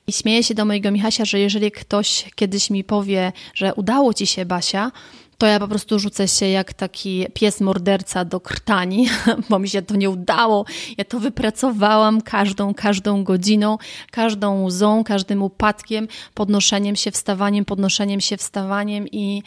I 0.06 0.12
śmieję 0.12 0.42
się 0.42 0.54
do 0.54 0.64
mojego 0.64 0.90
Michasia, 0.90 1.24
że 1.24 1.38
jeżeli 1.38 1.70
ktoś 1.70 2.30
kiedyś 2.34 2.70
mi 2.70 2.84
powie, 2.84 3.32
że 3.54 3.74
udało 3.74 4.14
ci 4.14 4.26
się, 4.26 4.44
Basia, 4.44 4.92
to 5.42 5.46
ja 5.46 5.60
po 5.60 5.68
prostu 5.68 5.98
rzucę 5.98 6.28
się 6.28 6.46
jak 6.46 6.72
taki 6.72 7.26
pies 7.34 7.60
morderca 7.60 8.24
do 8.24 8.40
krtani, 8.40 9.08
bo 9.50 9.58
mi 9.58 9.68
się 9.68 9.82
to 9.82 9.96
nie 9.96 10.10
udało. 10.10 10.64
Ja 10.98 11.04
to 11.04 11.20
wypracowałam 11.20 12.20
każdą, 12.20 12.74
każdą 12.74 13.24
godziną, 13.24 13.78
każdą 14.10 14.62
łzą, 14.62 15.04
każdym 15.04 15.42
upadkiem, 15.42 16.08
podnoszeniem 16.34 16.96
się, 16.96 17.10
wstawaniem, 17.10 17.64
podnoszeniem 17.64 18.20
się, 18.20 18.36
wstawaniem 18.36 19.08
i, 19.08 19.42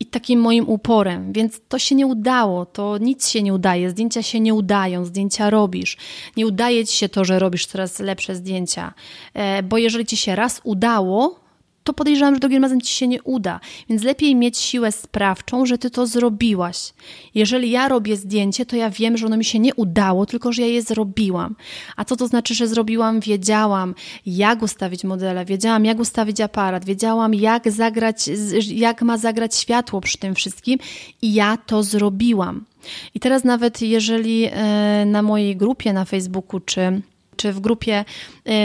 i 0.00 0.06
takim 0.06 0.40
moim 0.40 0.68
uporem. 0.68 1.32
Więc 1.32 1.60
to 1.68 1.78
się 1.78 1.94
nie 1.94 2.06
udało, 2.06 2.66
to 2.66 2.98
nic 2.98 3.28
się 3.28 3.42
nie 3.42 3.54
udaje, 3.54 3.90
zdjęcia 3.90 4.22
się 4.22 4.40
nie 4.40 4.54
udają, 4.54 5.04
zdjęcia 5.04 5.50
robisz. 5.50 5.96
Nie 6.36 6.46
udaje 6.46 6.86
ci 6.86 6.96
się 6.96 7.08
to, 7.08 7.24
że 7.24 7.38
robisz 7.38 7.66
coraz 7.66 7.98
lepsze 7.98 8.34
zdjęcia, 8.34 8.94
e, 9.34 9.62
bo 9.62 9.78
jeżeli 9.78 10.06
ci 10.06 10.16
się 10.16 10.36
raz 10.36 10.60
udało, 10.64 11.43
to 11.84 11.92
podejrzewam, 11.92 12.34
że 12.34 12.40
drugim 12.40 12.62
razem 12.62 12.80
ci 12.80 12.94
się 12.94 13.08
nie 13.08 13.22
uda. 13.22 13.60
Więc 13.88 14.02
lepiej 14.02 14.34
mieć 14.34 14.58
siłę 14.58 14.92
sprawczą, 14.92 15.66
że 15.66 15.78
ty 15.78 15.90
to 15.90 16.06
zrobiłaś. 16.06 16.92
Jeżeli 17.34 17.70
ja 17.70 17.88
robię 17.88 18.16
zdjęcie, 18.16 18.66
to 18.66 18.76
ja 18.76 18.90
wiem, 18.90 19.16
że 19.16 19.26
ono 19.26 19.36
mi 19.36 19.44
się 19.44 19.58
nie 19.58 19.74
udało, 19.74 20.26
tylko 20.26 20.52
że 20.52 20.62
ja 20.62 20.68
je 20.68 20.82
zrobiłam. 20.82 21.56
A 21.96 22.04
co 22.04 22.16
to 22.16 22.26
znaczy, 22.26 22.54
że 22.54 22.68
zrobiłam? 22.68 23.20
Wiedziałam, 23.20 23.94
jak 24.26 24.62
ustawić 24.62 25.04
modele, 25.04 25.44
wiedziałam, 25.44 25.84
jak 25.84 25.98
ustawić 25.98 26.40
aparat, 26.40 26.84
wiedziałam, 26.84 27.34
jak 27.34 27.70
zagrać, 27.70 28.30
jak 28.68 29.02
ma 29.02 29.18
zagrać 29.18 29.56
światło 29.56 30.00
przy 30.00 30.18
tym 30.18 30.34
wszystkim 30.34 30.78
i 31.22 31.34
ja 31.34 31.56
to 31.56 31.82
zrobiłam. 31.82 32.64
I 33.14 33.20
teraz 33.20 33.44
nawet 33.44 33.82
jeżeli 33.82 34.48
e, 34.52 35.04
na 35.06 35.22
mojej 35.22 35.56
grupie 35.56 35.92
na 35.92 36.04
Facebooku 36.04 36.60
czy 36.60 37.02
czy 37.36 37.52
w 37.52 37.60
grupie 37.60 38.04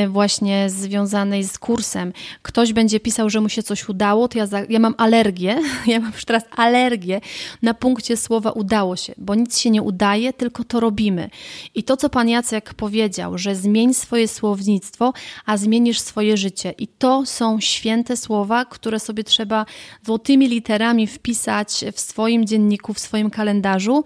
y, 0.05 0.09
właśnie 0.09 0.69
związanej 0.69 1.43
z 1.43 1.59
kursem 1.59 2.13
ktoś 2.41 2.73
będzie 2.73 2.99
pisał, 2.99 3.29
że 3.29 3.41
mu 3.41 3.49
się 3.49 3.63
coś 3.63 3.89
udało, 3.89 4.27
to 4.27 4.37
ja, 4.37 4.45
za, 4.45 4.61
ja 4.69 4.79
mam 4.79 4.95
alergię, 4.97 5.61
ja 5.87 5.99
mam 5.99 6.11
już 6.11 6.25
teraz 6.25 6.43
alergię 6.51 7.21
na 7.61 7.73
punkcie 7.73 8.17
słowa 8.17 8.51
udało 8.51 8.95
się, 8.95 9.13
bo 9.17 9.35
nic 9.35 9.57
się 9.57 9.69
nie 9.69 9.81
udaje, 9.81 10.33
tylko 10.33 10.63
to 10.63 10.79
robimy. 10.79 11.29
I 11.75 11.83
to, 11.83 11.97
co 11.97 12.09
pan 12.09 12.29
Jacek 12.29 12.73
powiedział, 12.73 13.37
że 13.37 13.55
zmień 13.55 13.93
swoje 13.93 14.27
słownictwo, 14.27 15.13
a 15.45 15.57
zmienisz 15.57 15.99
swoje 15.99 16.37
życie. 16.37 16.73
I 16.77 16.87
to 16.87 17.25
są 17.25 17.59
święte 17.59 18.17
słowa, 18.17 18.65
które 18.65 18.99
sobie 18.99 19.23
trzeba 19.23 19.65
złotymi 20.05 20.47
literami 20.47 21.07
wpisać 21.07 21.85
w 21.93 21.99
swoim 21.99 22.45
dzienniku, 22.45 22.93
w 22.93 22.99
swoim 22.99 23.29
kalendarzu 23.29 24.03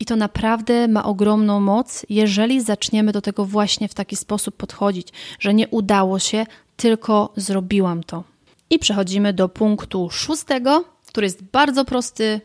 i 0.00 0.04
to 0.04 0.16
naprawdę 0.16 0.88
ma 0.88 1.04
ogromną 1.04 1.60
moc, 1.60 2.06
jeżeli 2.08 2.60
zaczniemy 2.60 3.12
do 3.12 3.20
tego 3.20 3.44
właśnie 3.44 3.88
w 3.88 3.94
taki 3.94 4.16
sposób 4.16 4.56
podchodzić, 4.56 5.08
że 5.38 5.54
nie 5.54 5.68
udało 5.68 6.18
się, 6.18 6.46
tylko 6.76 7.32
zrobiłam 7.36 8.04
to. 8.04 8.24
I 8.70 8.78
przechodzimy 8.78 9.32
do 9.32 9.48
punktu 9.48 10.10
szóstego, 10.10 10.84
który 11.06 11.26
jest 11.26 11.42
bardzo 11.42 11.84
prosty, 11.84 12.40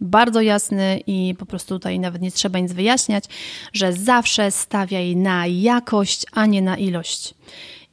bardzo 0.00 0.40
jasny 0.40 1.00
i 1.06 1.34
po 1.38 1.46
prostu 1.46 1.74
tutaj 1.74 2.00
nawet 2.00 2.22
nie 2.22 2.32
trzeba 2.32 2.58
nic 2.58 2.72
wyjaśniać, 2.72 3.24
że 3.72 3.92
zawsze 3.92 4.50
stawiaj 4.50 5.16
na 5.16 5.46
jakość, 5.46 6.26
a 6.32 6.46
nie 6.46 6.62
na 6.62 6.76
ilość. 6.76 7.34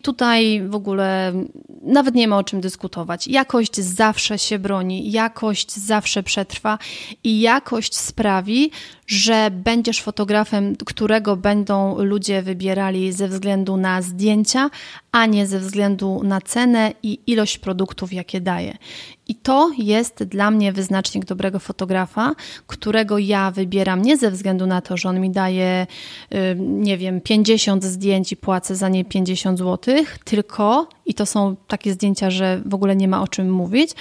Tutaj 0.01 0.61
w 0.67 0.75
ogóle 0.75 1.33
nawet 1.81 2.15
nie 2.15 2.27
ma 2.27 2.37
o 2.37 2.43
czym 2.43 2.61
dyskutować. 2.61 3.27
Jakość 3.27 3.75
zawsze 3.75 4.39
się 4.39 4.59
broni, 4.59 5.11
jakość 5.11 5.71
zawsze 5.71 6.23
przetrwa 6.23 6.77
i 7.23 7.41
jakość 7.41 7.97
sprawi, 7.97 8.71
że 9.07 9.51
będziesz 9.51 10.01
fotografem, 10.01 10.75
którego 10.85 11.37
będą 11.37 12.03
ludzie 12.03 12.41
wybierali 12.41 13.13
ze 13.13 13.27
względu 13.27 13.77
na 13.77 14.01
zdjęcia, 14.01 14.69
a 15.11 15.25
nie 15.25 15.47
ze 15.47 15.59
względu 15.59 16.21
na 16.23 16.41
cenę 16.41 16.93
i 17.03 17.19
ilość 17.27 17.57
produktów, 17.57 18.13
jakie 18.13 18.41
daje. 18.41 18.77
I 19.27 19.35
to 19.35 19.71
jest 19.77 20.23
dla 20.23 20.51
mnie 20.51 20.73
wyznacznik 20.73 21.25
dobrego 21.25 21.59
fotografa, 21.59 22.35
którego 22.67 23.17
ja 23.17 23.51
wybieram 23.51 24.01
nie 24.01 24.17
ze 24.17 24.31
względu 24.31 24.67
na 24.67 24.81
to, 24.81 24.97
że 24.97 25.09
on 25.09 25.19
mi 25.19 25.31
daje, 25.31 25.87
nie 26.57 26.97
wiem, 26.97 27.21
50 27.21 27.83
zdjęć 27.83 28.31
i 28.31 28.37
płacę 28.37 28.75
za 28.75 28.89
nie 28.89 29.05
50 29.05 29.59
zł, 29.59 29.95
tylko, 30.23 30.87
i 31.05 31.13
to 31.13 31.25
są 31.25 31.55
takie 31.67 31.93
zdjęcia, 31.93 32.31
że 32.31 32.61
w 32.65 32.73
ogóle 32.73 32.95
nie 32.95 33.07
ma 33.07 33.21
o 33.21 33.27
czym 33.27 33.51
mówić, 33.51 33.91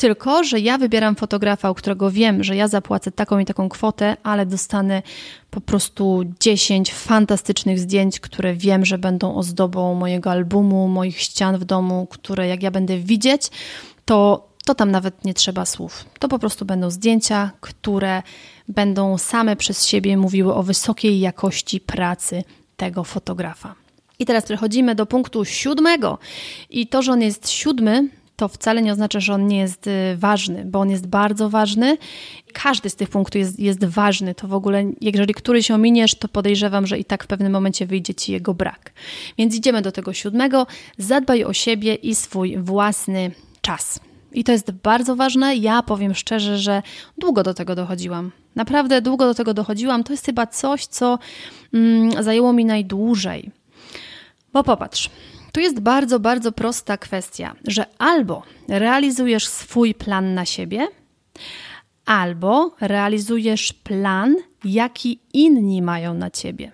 tylko, 0.00 0.44
że 0.44 0.60
ja 0.60 0.78
wybieram 0.78 1.16
fotografa, 1.16 1.70
u 1.70 1.74
którego 1.74 2.10
wiem, 2.10 2.44
że 2.44 2.56
ja 2.56 2.68
zapłacę 2.68 3.12
taką 3.12 3.38
i 3.38 3.44
taką 3.44 3.68
kwotę, 3.68 4.16
ale 4.22 4.46
dostanę 4.46 5.02
po 5.50 5.60
prostu 5.60 6.24
10 6.40 6.92
fantastycznych 6.94 7.78
zdjęć, 7.78 8.20
które 8.20 8.54
wiem, 8.54 8.84
że 8.84 8.98
będą 8.98 9.34
ozdobą 9.34 9.94
mojego 9.94 10.30
albumu, 10.30 10.88
moich 10.88 11.20
ścian 11.20 11.58
w 11.58 11.64
domu, 11.64 12.06
które 12.10 12.48
jak 12.48 12.62
ja 12.62 12.70
będę 12.70 12.98
widzieć, 12.98 13.50
to, 14.04 14.48
to 14.64 14.74
tam 14.74 14.90
nawet 14.90 15.24
nie 15.24 15.34
trzeba 15.34 15.64
słów. 15.64 16.04
To 16.18 16.28
po 16.28 16.38
prostu 16.38 16.64
będą 16.64 16.90
zdjęcia, 16.90 17.50
które 17.60 18.22
będą 18.68 19.18
same 19.18 19.56
przez 19.56 19.86
siebie 19.86 20.16
mówiły 20.16 20.54
o 20.54 20.62
wysokiej 20.62 21.20
jakości 21.20 21.80
pracy 21.80 22.44
tego 22.76 23.04
fotografa. 23.04 23.74
I 24.18 24.26
teraz 24.26 24.44
przechodzimy 24.44 24.94
do 24.94 25.06
punktu 25.06 25.44
siódmego. 25.44 26.18
I 26.70 26.86
to, 26.86 27.02
że 27.02 27.12
on 27.12 27.22
jest 27.22 27.50
siódmy, 27.50 28.08
to 28.40 28.48
wcale 28.48 28.82
nie 28.82 28.92
oznacza, 28.92 29.20
że 29.20 29.34
on 29.34 29.46
nie 29.46 29.58
jest 29.58 29.86
y, 29.86 30.16
ważny, 30.16 30.64
bo 30.64 30.80
on 30.80 30.90
jest 30.90 31.06
bardzo 31.06 31.50
ważny. 31.50 31.98
Każdy 32.52 32.90
z 32.90 32.96
tych 32.96 33.08
punktów 33.08 33.36
jest, 33.40 33.58
jest 33.58 33.84
ważny. 33.84 34.34
To 34.34 34.48
w 34.48 34.54
ogóle, 34.54 34.84
jeżeli 35.00 35.34
któryś 35.34 35.70
ominiesz, 35.70 36.14
to 36.14 36.28
podejrzewam, 36.28 36.86
że 36.86 36.98
i 36.98 37.04
tak 37.04 37.24
w 37.24 37.26
pewnym 37.26 37.52
momencie 37.52 37.86
wyjdzie 37.86 38.14
ci 38.14 38.32
jego 38.32 38.54
brak. 38.54 38.92
Więc 39.38 39.54
idziemy 39.54 39.82
do 39.82 39.92
tego 39.92 40.12
siódmego. 40.12 40.66
Zadbaj 40.98 41.44
o 41.44 41.52
siebie 41.52 41.94
i 41.94 42.14
swój 42.14 42.58
własny 42.58 43.30
czas. 43.60 44.00
I 44.32 44.44
to 44.44 44.52
jest 44.52 44.70
bardzo 44.70 45.16
ważne. 45.16 45.56
Ja 45.56 45.82
powiem 45.82 46.14
szczerze, 46.14 46.58
że 46.58 46.82
długo 47.18 47.42
do 47.42 47.54
tego 47.54 47.74
dochodziłam. 47.74 48.32
Naprawdę 48.56 49.02
długo 49.02 49.24
do 49.24 49.34
tego 49.34 49.54
dochodziłam. 49.54 50.04
To 50.04 50.12
jest 50.12 50.26
chyba 50.26 50.46
coś, 50.46 50.86
co 50.86 51.18
mm, 51.74 52.22
zajęło 52.22 52.52
mi 52.52 52.64
najdłużej. 52.64 53.50
Bo 54.52 54.64
popatrz, 54.64 55.10
tu 55.52 55.60
jest 55.60 55.80
bardzo, 55.80 56.20
bardzo 56.20 56.52
prosta 56.52 56.96
kwestia, 56.96 57.54
że 57.66 57.86
albo 57.98 58.42
realizujesz 58.68 59.46
swój 59.46 59.94
plan 59.94 60.34
na 60.34 60.44
siebie, 60.44 60.88
albo 62.06 62.74
realizujesz 62.80 63.72
plan, 63.72 64.36
jaki 64.64 65.20
inni 65.32 65.82
mają 65.82 66.14
na 66.14 66.30
ciebie. 66.30 66.72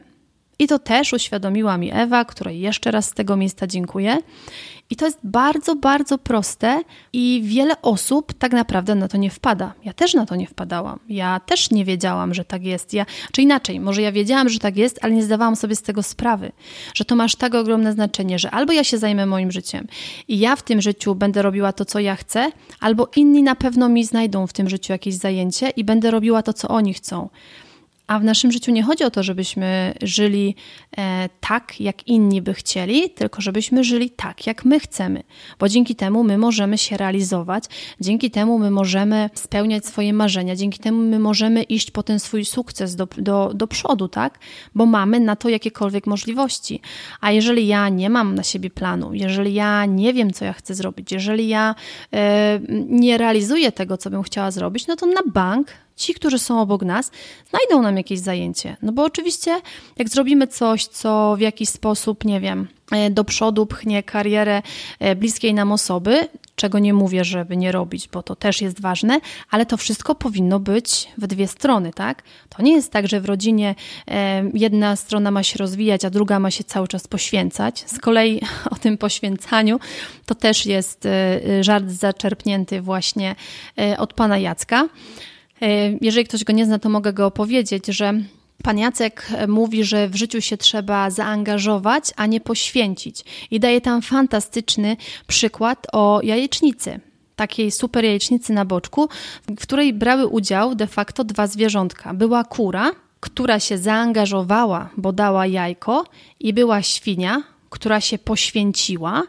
I 0.59 0.67
to 0.67 0.79
też 0.79 1.13
uświadomiła 1.13 1.79
mi 1.79 1.91
Ewa, 1.93 2.25
której 2.25 2.61
jeszcze 2.61 2.91
raz 2.91 3.07
z 3.07 3.15
tego 3.15 3.37
miejsca 3.37 3.67
dziękuję. 3.67 4.19
I 4.91 4.97
to 4.97 5.05
jest 5.05 5.19
bardzo, 5.25 5.77
bardzo 5.77 6.19
proste 6.19 6.83
i 7.13 7.43
wiele 7.45 7.83
osób 7.83 8.33
tak 8.33 8.53
naprawdę 8.53 8.95
na 8.95 9.09
to 9.09 9.17
nie 9.17 9.31
wpada. 9.31 9.75
Ja 9.85 9.93
też 9.93 10.15
na 10.15 10.27
to 10.27 10.37
nie 10.37 10.47
wpadałam. 10.47 10.99
Ja 11.09 11.41
też 11.41 11.71
nie 11.71 11.85
wiedziałam, 11.85 12.35
że 12.35 12.45
tak 12.45 12.65
jest. 12.65 12.95
Ja, 12.95 13.07
czy 13.33 13.43
inaczej, 13.43 13.81
może 13.81 14.03
ja 14.03 14.13
wiedziałam, 14.13 14.49
że 14.49 14.59
tak 14.59 14.77
jest, 14.77 14.99
ale 15.03 15.15
nie 15.15 15.23
zdawałam 15.23 15.57
sobie 15.57 15.77
z 15.77 15.83
tego 15.83 16.03
sprawy, 16.03 16.53
że 16.95 17.05
to 17.05 17.17
masz 17.17 17.37
tak 17.37 17.55
ogromne 17.55 17.93
znaczenie, 17.93 18.39
że 18.39 18.51
albo 18.51 18.73
ja 18.73 18.85
się 18.85 18.99
zajmę 18.99 19.27
moim 19.27 19.53
życiem 19.53 19.87
i 20.29 20.39
ja 20.39 20.57
w 20.57 20.63
tym 20.63 20.81
życiu 20.83 21.15
będę 21.15 21.43
robiła 21.43 21.73
to, 21.73 21.85
co 21.85 21.99
ja 21.99 22.17
chcę, 22.17 22.51
albo 22.81 23.09
inni 23.17 23.43
na 23.43 23.55
pewno 23.55 23.89
mi 23.89 24.05
znajdą 24.05 24.47
w 24.47 24.53
tym 24.53 24.69
życiu 24.69 24.93
jakieś 24.93 25.15
zajęcie 25.15 25.71
i 25.71 25.85
będę 25.85 26.11
robiła 26.11 26.43
to, 26.43 26.53
co 26.53 26.69
oni 26.69 26.95
chcą. 26.95 27.29
A 28.07 28.19
w 28.19 28.25
naszym 28.25 28.53
życiu 28.53 28.73
nie 28.73 28.83
chodzi 28.83 29.05
o 29.05 29.11
to, 29.11 29.23
żebyśmy 29.23 29.95
żyli 30.03 30.55
e, 30.99 31.29
tak, 31.41 31.81
jak 31.81 32.09
inni 32.09 32.43
by 32.43 32.55
chcieli, 32.55 33.11
tylko 33.11 33.41
żebyśmy 33.41 33.85
żyli 33.85 34.11
tak, 34.11 34.47
jak 34.47 34.65
my 34.65 34.81
chcemy, 34.81 35.23
bo 35.59 35.69
dzięki 35.69 35.97
temu 35.97 36.25
my 36.25 36.39
możemy 36.39 36.79
się 36.79 36.97
realizować, 36.97 37.65
dzięki 38.01 38.31
temu 38.31 38.59
my 38.59 38.71
możemy 38.71 39.31
spełniać 39.35 39.87
swoje 39.87 40.13
marzenia, 40.13 40.57
dzięki 40.57 40.79
temu 40.79 41.03
my 41.03 41.19
możemy 41.19 41.63
iść 41.63 41.91
po 41.91 42.03
ten 42.03 42.21
swój 42.21 42.45
sukces 42.45 42.97
do, 42.97 43.09
do, 43.19 43.51
do 43.55 43.67
przodu, 43.67 44.09
tak? 44.09 44.39
Bo 44.75 44.87
mamy 44.87 45.21
na 45.21 45.37
to 45.37 45.49
jakiekolwiek 45.49 46.07
możliwości. 46.07 46.81
A 47.21 47.33
jeżeli 47.33 47.67
ja 47.67 47.89
nie 47.89 48.11
mam 48.11 48.35
na 48.35 48.43
siebie 48.43 48.71
planu, 48.71 49.15
jeżeli 49.15 49.55
ja 49.55 49.87
nie 49.87 50.13
wiem, 50.13 50.33
co 50.33 50.45
ja 50.45 50.53
chcę 50.53 50.75
zrobić, 50.75 51.13
jeżeli 51.13 51.49
ja 51.49 51.75
e, 52.13 52.61
nie 52.89 53.19
realizuję 53.19 53.73
tego, 53.73 53.97
co 53.97 54.11
bym 54.11 54.23
chciała 54.23 54.51
zrobić, 54.51 54.87
no 54.87 54.97
to 54.97 55.07
na 55.07 55.23
bank 55.27 55.86
ci, 55.97 56.15
którzy 56.15 56.39
są 56.39 56.61
obok 56.61 56.83
nas, 56.83 57.11
znajdą 57.51 57.83
nam 57.83 57.97
jakieś 57.97 58.19
zajęcie. 58.19 58.77
No 58.83 58.93
bo 58.93 59.05
oczywiście, 59.05 59.61
jak 59.97 60.09
zrobimy 60.09 60.47
coś, 60.47 60.87
co 60.87 61.37
w 61.37 61.41
jakiś 61.41 61.69
sposób, 61.69 62.25
nie 62.25 62.41
wiem, 62.41 62.69
e, 62.91 63.11
do 63.11 63.25
przodu 63.25 63.67
pchnie 63.67 64.03
karierę 64.03 64.63
e, 64.99 65.17
bliskiej 65.17 65.55
nam 65.55 65.73
osoby, 65.73 66.29
czego 66.57 66.79
nie 66.79 66.95
mówię, 66.95 67.25
żeby 67.25 67.57
nie 67.57 67.73
robić, 67.73 68.09
bo 68.09 68.23
to 68.23 68.37
też 68.37 68.63
jest 68.63 68.81
ważne, 68.81 69.21
ale 69.51 69.67
to 69.67 69.77
wszystko 69.77 70.15
powinno 70.15 70.61
być 70.61 71.09
w 71.19 71.27
dwie 71.27 71.49
strony, 71.49 71.93
tak? 71.93 72.23
To 72.49 72.63
nie 72.63 72.73
jest 72.73 72.93
tak, 72.93 73.09
że 73.09 73.21
w 73.21 73.25
rodzinie 73.25 73.75
e, 74.09 74.51
jedna 74.55 74.97
strona 74.97 75.31
ma 75.31 75.43
się 75.43 75.59
rozwijać, 75.59 76.05
a 76.05 76.11
druga 76.11 76.39
ma 76.39 76.51
się 76.51 76.65
cały 76.65 76.89
czas 76.89 77.09
poświęcać. 77.09 77.85
Z 77.87 77.99
kolei 77.99 78.41
o 78.75 78.75
tym 78.75 78.99
poświęcaniu 78.99 79.81
to 80.27 80.35
też 80.35 80.67
jest 80.67 81.09
żart 81.61 81.91
zaczerpnięty 81.91 82.81
właśnie 82.81 83.35
od 83.99 84.13
pana 84.13 84.39
Jacka. 84.39 84.89
Jeżeli 86.01 86.27
ktoś 86.27 86.45
go 86.45 86.53
nie 86.53 86.67
zna, 86.67 86.79
to 86.79 86.89
mogę 86.89 87.13
go 87.13 87.27
opowiedzieć, 87.27 87.87
że 87.87 88.13
Pan 88.63 88.79
Jacek 88.79 89.29
mówi, 89.49 89.85
że 89.85 90.09
w 90.09 90.17
życiu 90.17 90.41
się 90.41 90.57
trzeba 90.57 91.11
zaangażować, 91.11 92.05
a 92.17 92.27
nie 92.27 92.41
poświęcić. 92.41 93.25
I 93.51 93.61
daje 93.61 93.81
tam 93.81 94.03
fantastyczny 94.03 94.97
przykład 95.27 95.87
o 95.93 96.21
jajecznicy. 96.23 97.01
Takiej 97.37 97.71
super 97.71 98.05
jajecznicy 98.05 98.53
na 98.53 98.65
boczku, 98.65 99.09
w 99.49 99.55
której 99.61 99.93
brały 99.93 100.27
udział 100.27 100.75
de 100.75 100.87
facto 100.87 101.25
dwa 101.25 101.47
zwierzątka. 101.47 102.15
Była 102.15 102.45
kura, 102.45 102.91
która 103.21 103.61
się 103.61 103.79
zaangażowała, 103.79 104.91
bo 104.97 105.13
dała 105.13 105.47
jajko, 105.47 106.05
i 106.41 106.53
była 106.53 106.83
świnia, 106.83 107.43
która 107.71 108.01
się 108.01 108.19
poświęciła, 108.19 109.23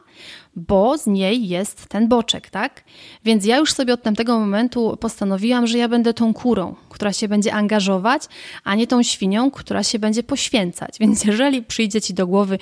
bo 0.58 0.98
z 0.98 1.08
niej 1.08 1.48
jest 1.48 1.88
ten 1.88 2.08
boczek, 2.08 2.50
tak? 2.50 2.84
Więc 3.26 3.46
ja 3.46 3.58
już 3.58 3.74
sobie 3.74 3.94
od 3.94 4.02
tamtego 4.02 4.40
momentu 4.40 4.98
postanowiłam, 5.00 5.68
że 5.68 5.78
ja 5.78 5.88
będę 5.88 6.14
tą 6.14 6.34
kurą, 6.34 6.76
która 6.90 7.14
się 7.14 7.28
będzie 7.28 7.54
angażować, 7.54 8.24
a 8.64 8.76
nie 8.76 8.88
tą 8.88 9.04
świnią, 9.04 9.52
która 9.52 9.84
się 9.84 10.00
będzie 10.00 10.24
poświęcać. 10.24 10.98
Więc 11.02 11.26
jeżeli 11.26 11.64
przyjdzie 11.64 12.02
ci 12.02 12.14
do 12.14 12.28
głowy 12.28 12.60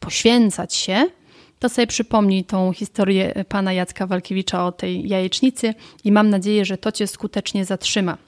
poświęcać 0.00 0.74
się, 0.74 1.06
to 1.58 1.68
sobie 1.68 1.86
przypomnij 1.86 2.44
tą 2.44 2.72
historię 2.72 3.44
pana 3.48 3.72
Jacka 3.72 4.06
Walkiewicza 4.06 4.66
o 4.66 4.72
tej 4.72 5.08
jajecznicy 5.08 5.74
i 6.04 6.12
mam 6.12 6.30
nadzieję, 6.30 6.64
że 6.64 6.78
to 6.78 6.92
cię 6.92 7.06
skutecznie 7.06 7.64
zatrzyma. 7.64 8.18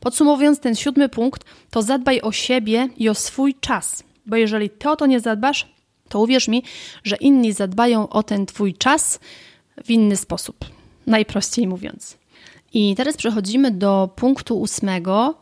Podsumowując 0.00 0.60
ten 0.60 0.74
siódmy 0.74 1.08
punkt, 1.08 1.44
to 1.70 1.82
zadbaj 1.82 2.20
o 2.20 2.32
siebie 2.32 2.88
i 2.96 3.08
o 3.08 3.14
swój 3.14 3.54
czas, 3.60 4.04
bo 4.26 4.36
jeżeli 4.36 4.70
ty 4.70 4.90
o 4.90 4.96
to 4.96 5.06
nie 5.06 5.20
zadbasz, 5.20 5.73
to 6.08 6.20
uwierz 6.20 6.48
mi, 6.48 6.62
że 7.04 7.16
inni 7.16 7.52
zadbają 7.52 8.08
o 8.08 8.22
ten 8.22 8.46
Twój 8.46 8.74
czas 8.74 9.20
w 9.84 9.90
inny 9.90 10.16
sposób, 10.16 10.64
najprościej 11.06 11.66
mówiąc. 11.66 12.16
I 12.72 12.94
teraz 12.96 13.16
przechodzimy 13.16 13.70
do 13.70 14.08
punktu 14.16 14.60
ósmego, 14.60 15.34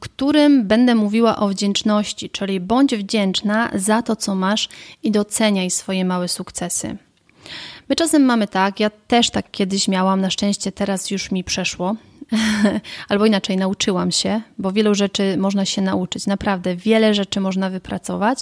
którym 0.00 0.66
będę 0.66 0.94
mówiła 0.94 1.36
o 1.36 1.48
wdzięczności, 1.48 2.30
czyli 2.30 2.60
bądź 2.60 2.96
wdzięczna 2.96 3.70
za 3.74 4.02
to, 4.02 4.16
co 4.16 4.34
masz 4.34 4.68
i 5.02 5.10
doceniaj 5.10 5.70
swoje 5.70 6.04
małe 6.04 6.28
sukcesy. 6.28 6.96
My 7.88 7.96
czasem 7.96 8.24
mamy 8.24 8.48
tak, 8.48 8.80
ja 8.80 8.90
też 8.90 9.30
tak 9.30 9.50
kiedyś 9.50 9.88
miałam, 9.88 10.20
na 10.20 10.30
szczęście 10.30 10.72
teraz 10.72 11.10
już 11.10 11.30
mi 11.30 11.44
przeszło, 11.44 11.96
albo 13.08 13.26
inaczej 13.26 13.56
nauczyłam 13.56 14.12
się, 14.12 14.40
bo 14.58 14.72
wielu 14.72 14.94
rzeczy 14.94 15.36
można 15.36 15.64
się 15.64 15.82
nauczyć, 15.82 16.26
naprawdę 16.26 16.76
wiele 16.76 17.14
rzeczy 17.14 17.40
można 17.40 17.70
wypracować. 17.70 18.38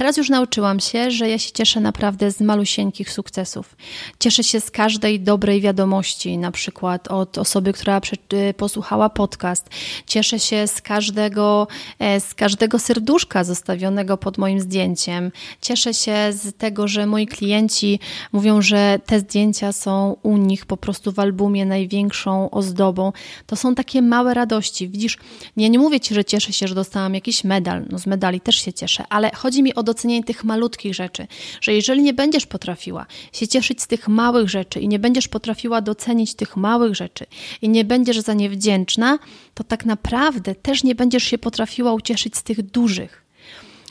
Teraz 0.00 0.16
już 0.16 0.28
nauczyłam 0.28 0.80
się, 0.80 1.10
że 1.10 1.28
ja 1.28 1.38
się 1.38 1.52
cieszę 1.52 1.80
naprawdę 1.80 2.30
z 2.30 2.40
malusieńkich 2.40 3.12
sukcesów. 3.12 3.76
Cieszę 4.20 4.44
się 4.44 4.60
z 4.60 4.70
każdej 4.70 5.20
dobrej 5.20 5.60
wiadomości, 5.60 6.38
na 6.38 6.50
przykład 6.50 7.08
od 7.08 7.38
osoby, 7.38 7.72
która 7.72 8.00
y, 8.32 8.54
posłuchała 8.54 9.08
podcast. 9.10 9.68
Cieszę 10.06 10.38
się 10.38 10.66
z 10.66 10.82
każdego, 10.82 11.68
e, 11.98 12.20
z 12.20 12.34
każdego 12.34 12.78
serduszka 12.78 13.44
zostawionego 13.44 14.16
pod 14.16 14.38
moim 14.38 14.60
zdjęciem. 14.60 15.32
Cieszę 15.60 15.94
się 15.94 16.14
z 16.32 16.56
tego, 16.56 16.88
że 16.88 17.06
moi 17.06 17.26
klienci 17.26 17.98
mówią, 18.32 18.62
że 18.62 19.00
te 19.06 19.20
zdjęcia 19.20 19.72
są 19.72 20.16
u 20.22 20.36
nich 20.36 20.66
po 20.66 20.76
prostu 20.76 21.12
w 21.12 21.18
albumie 21.18 21.66
największą 21.66 22.50
ozdobą. 22.50 23.12
To 23.46 23.56
są 23.56 23.74
takie 23.74 24.02
małe 24.02 24.34
radości. 24.34 24.88
Widzisz, 24.88 25.18
nie, 25.56 25.70
nie 25.70 25.78
mówię 25.78 26.00
ci, 26.00 26.14
że 26.14 26.24
cieszę 26.24 26.52
się, 26.52 26.68
że 26.68 26.74
dostałam 26.74 27.14
jakiś 27.14 27.44
medal. 27.44 27.84
No 27.90 27.98
z 27.98 28.06
medali 28.06 28.40
też 28.40 28.56
się 28.56 28.72
cieszę, 28.72 29.04
ale 29.08 29.30
chodzi 29.34 29.62
mi 29.62 29.74
o 29.74 29.89
docenienie 29.90 30.24
tych 30.24 30.44
malutkich 30.44 30.94
rzeczy, 30.94 31.26
że 31.60 31.74
jeżeli 31.74 32.02
nie 32.02 32.14
będziesz 32.14 32.46
potrafiła 32.46 33.06
się 33.32 33.48
cieszyć 33.48 33.82
z 33.82 33.86
tych 33.86 34.08
małych 34.08 34.48
rzeczy 34.48 34.80
i 34.80 34.88
nie 34.88 34.98
będziesz 34.98 35.28
potrafiła 35.28 35.80
docenić 35.80 36.34
tych 36.34 36.56
małych 36.56 36.94
rzeczy 36.94 37.26
i 37.62 37.68
nie 37.68 37.84
będziesz 37.84 38.20
za 38.20 38.34
nie 38.34 38.50
wdzięczna, 38.50 39.18
to 39.54 39.64
tak 39.64 39.84
naprawdę 39.84 40.54
też 40.54 40.84
nie 40.84 40.94
będziesz 40.94 41.24
się 41.24 41.38
potrafiła 41.38 41.92
ucieszyć 41.92 42.36
z 42.36 42.42
tych 42.42 42.62
dużych 42.62 43.29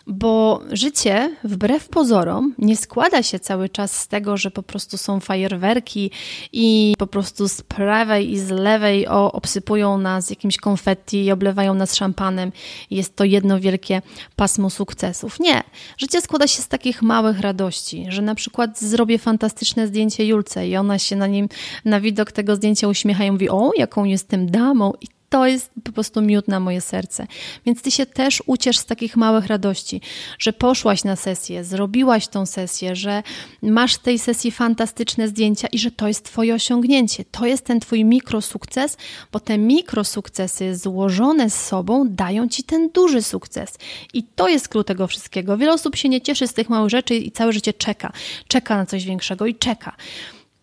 bo 0.09 0.61
życie, 0.71 1.35
wbrew 1.43 1.89
pozorom, 1.89 2.55
nie 2.57 2.77
składa 2.77 3.23
się 3.23 3.39
cały 3.39 3.69
czas 3.69 3.99
z 3.99 4.07
tego, 4.07 4.37
że 4.37 4.51
po 4.51 4.63
prostu 4.63 4.97
są 4.97 5.19
fajerwerki 5.19 6.11
i 6.53 6.95
po 6.97 7.07
prostu 7.07 7.47
z 7.47 7.61
prawej 7.61 8.31
i 8.31 8.39
z 8.39 8.49
lewej 8.49 9.07
o, 9.07 9.31
obsypują 9.31 9.97
nas 9.97 10.29
jakimś 10.29 10.57
konfetti 10.57 11.25
i 11.25 11.31
oblewają 11.31 11.73
nas 11.73 11.95
szampanem. 11.95 12.51
Jest 12.91 13.15
to 13.15 13.23
jedno 13.23 13.59
wielkie 13.59 14.01
pasmo 14.35 14.69
sukcesów. 14.69 15.39
Nie. 15.39 15.63
Życie 15.97 16.21
składa 16.21 16.47
się 16.47 16.61
z 16.61 16.67
takich 16.67 17.01
małych 17.01 17.39
radości, 17.39 18.05
że 18.09 18.21
na 18.21 18.35
przykład 18.35 18.79
zrobię 18.79 19.17
fantastyczne 19.17 19.87
zdjęcie 19.87 20.25
Julce 20.25 20.67
i 20.67 20.77
ona 20.77 20.99
się 20.99 21.15
na 21.15 21.27
nim, 21.27 21.49
na 21.85 22.01
widok 22.01 22.31
tego 22.31 22.55
zdjęcia 22.55 22.87
uśmiecha 22.87 23.23
i 23.23 23.31
mówi, 23.31 23.49
o, 23.49 23.71
jaką 23.77 24.03
jestem 24.03 24.51
damą 24.51 24.93
i 25.01 25.18
to 25.29 25.47
jest 25.47 25.71
po 25.83 25.91
prostu 25.91 26.21
miód 26.21 26.47
na 26.47 26.59
moje 26.59 26.81
serce. 26.81 27.27
Więc 27.65 27.81
ty 27.81 27.91
się 27.91 28.05
też 28.05 28.43
uciesz 28.45 28.77
z 28.77 28.85
takich 28.85 29.17
małych 29.17 29.47
radości, 29.47 30.01
że 30.39 30.53
poszłaś 30.53 31.03
na 31.03 31.15
sesję, 31.15 31.63
zrobiłaś 31.63 32.27
tą 32.27 32.45
sesję, 32.45 32.95
że 32.95 33.23
masz 33.61 33.93
z 33.93 33.99
tej 33.99 34.19
sesji 34.19 34.51
fantastyczne 34.51 35.27
zdjęcia 35.27 35.67
i 35.67 35.79
że 35.79 35.91
to 35.91 36.07
jest 36.07 36.25
twoje 36.25 36.53
osiągnięcie. 36.55 37.25
To 37.31 37.45
jest 37.45 37.65
ten 37.65 37.79
twój 37.79 38.05
mikrosukces, 38.05 38.97
bo 39.31 39.39
te 39.39 39.57
mikrosukcesy 39.57 40.75
złożone 40.75 41.49
z 41.49 41.65
sobą 41.65 42.05
dają 42.09 42.47
ci 42.47 42.63
ten 42.63 42.89
duży 42.89 43.21
sukces. 43.21 43.77
I 44.13 44.23
to 44.23 44.47
jest 44.47 44.67
klucz 44.67 44.87
tego 44.87 45.07
wszystkiego. 45.07 45.57
Wiele 45.57 45.73
osób 45.73 45.95
się 45.95 46.09
nie 46.09 46.21
cieszy 46.21 46.47
z 46.47 46.53
tych 46.53 46.69
małych 46.69 46.89
rzeczy 46.89 47.15
i 47.15 47.31
całe 47.31 47.53
życie 47.53 47.73
czeka. 47.73 48.11
Czeka 48.47 48.77
na 48.77 48.85
coś 48.85 49.05
większego 49.05 49.45
i 49.45 49.55
czeka. 49.55 49.95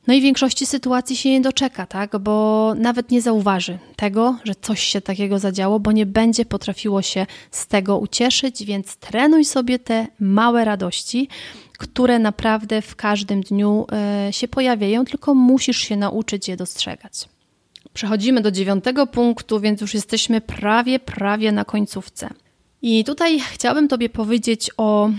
No 0.07 0.15
i 0.15 0.21
w 0.21 0.23
większości 0.23 0.67
sytuacji 0.67 1.17
się 1.17 1.31
nie 1.31 1.41
doczeka, 1.41 1.87
tak? 1.87 2.19
bo 2.19 2.75
nawet 2.79 3.11
nie 3.11 3.23
zauważy 3.23 3.79
tego, 3.97 4.37
że 4.45 4.55
coś 4.55 4.81
się 4.81 5.01
takiego 5.01 5.39
zadziało, 5.39 5.81
bo 5.81 5.93
nie 5.93 6.07
będzie 6.07 6.45
potrafiło 6.45 7.03
się 7.03 7.27
z 7.51 7.67
tego 7.67 7.99
ucieszyć, 7.99 8.65
więc 8.65 8.97
trenuj 8.97 9.45
sobie 9.45 9.79
te 9.79 10.07
małe 10.21 10.65
radości, 10.65 11.29
które 11.79 12.19
naprawdę 12.19 12.83
w 12.83 12.97
każdym 12.97 13.41
dniu 13.41 13.87
y, 14.29 14.33
się 14.33 14.49
pojawiają, 14.49 15.05
tylko 15.05 15.35
musisz 15.35 15.79
się 15.79 15.97
nauczyć 15.97 16.49
je 16.49 16.57
dostrzegać. 16.57 17.13
Przechodzimy 17.95 18.41
do 18.41 18.51
dziewiątego 18.51 19.07
punktu, 19.07 19.61
więc 19.61 19.81
już 19.81 19.95
jesteśmy 19.95 20.41
prawie, 20.41 20.99
prawie 20.99 21.53
na 21.53 21.65
końcówce. 21.65 22.29
I 22.83 23.05
tutaj 23.05 23.41
chciałabym 23.41 23.89
Tobie 23.89 24.09
powiedzieć 24.09 24.71
o 24.77 25.11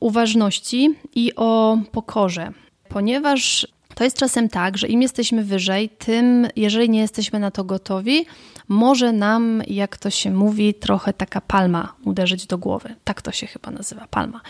uważności 0.00 0.94
i 1.14 1.32
o 1.36 1.78
pokorze, 1.92 2.52
ponieważ 2.88 3.66
to 3.96 4.04
jest 4.04 4.16
czasem 4.16 4.48
tak, 4.48 4.78
że 4.78 4.86
im 4.88 5.02
jesteśmy 5.02 5.44
wyżej, 5.44 5.88
tym, 5.88 6.46
jeżeli 6.56 6.90
nie 6.90 7.00
jesteśmy 7.00 7.38
na 7.38 7.50
to 7.50 7.64
gotowi, 7.64 8.26
może 8.68 9.12
nam, 9.12 9.62
jak 9.66 9.96
to 9.98 10.10
się 10.10 10.30
mówi, 10.30 10.74
trochę 10.74 11.12
taka 11.12 11.40
palma 11.40 11.94
uderzyć 12.04 12.46
do 12.46 12.58
głowy. 12.58 12.94
Tak 13.04 13.22
to 13.22 13.32
się 13.32 13.46
chyba 13.46 13.70
nazywa, 13.70 14.06
palma. 14.10 14.40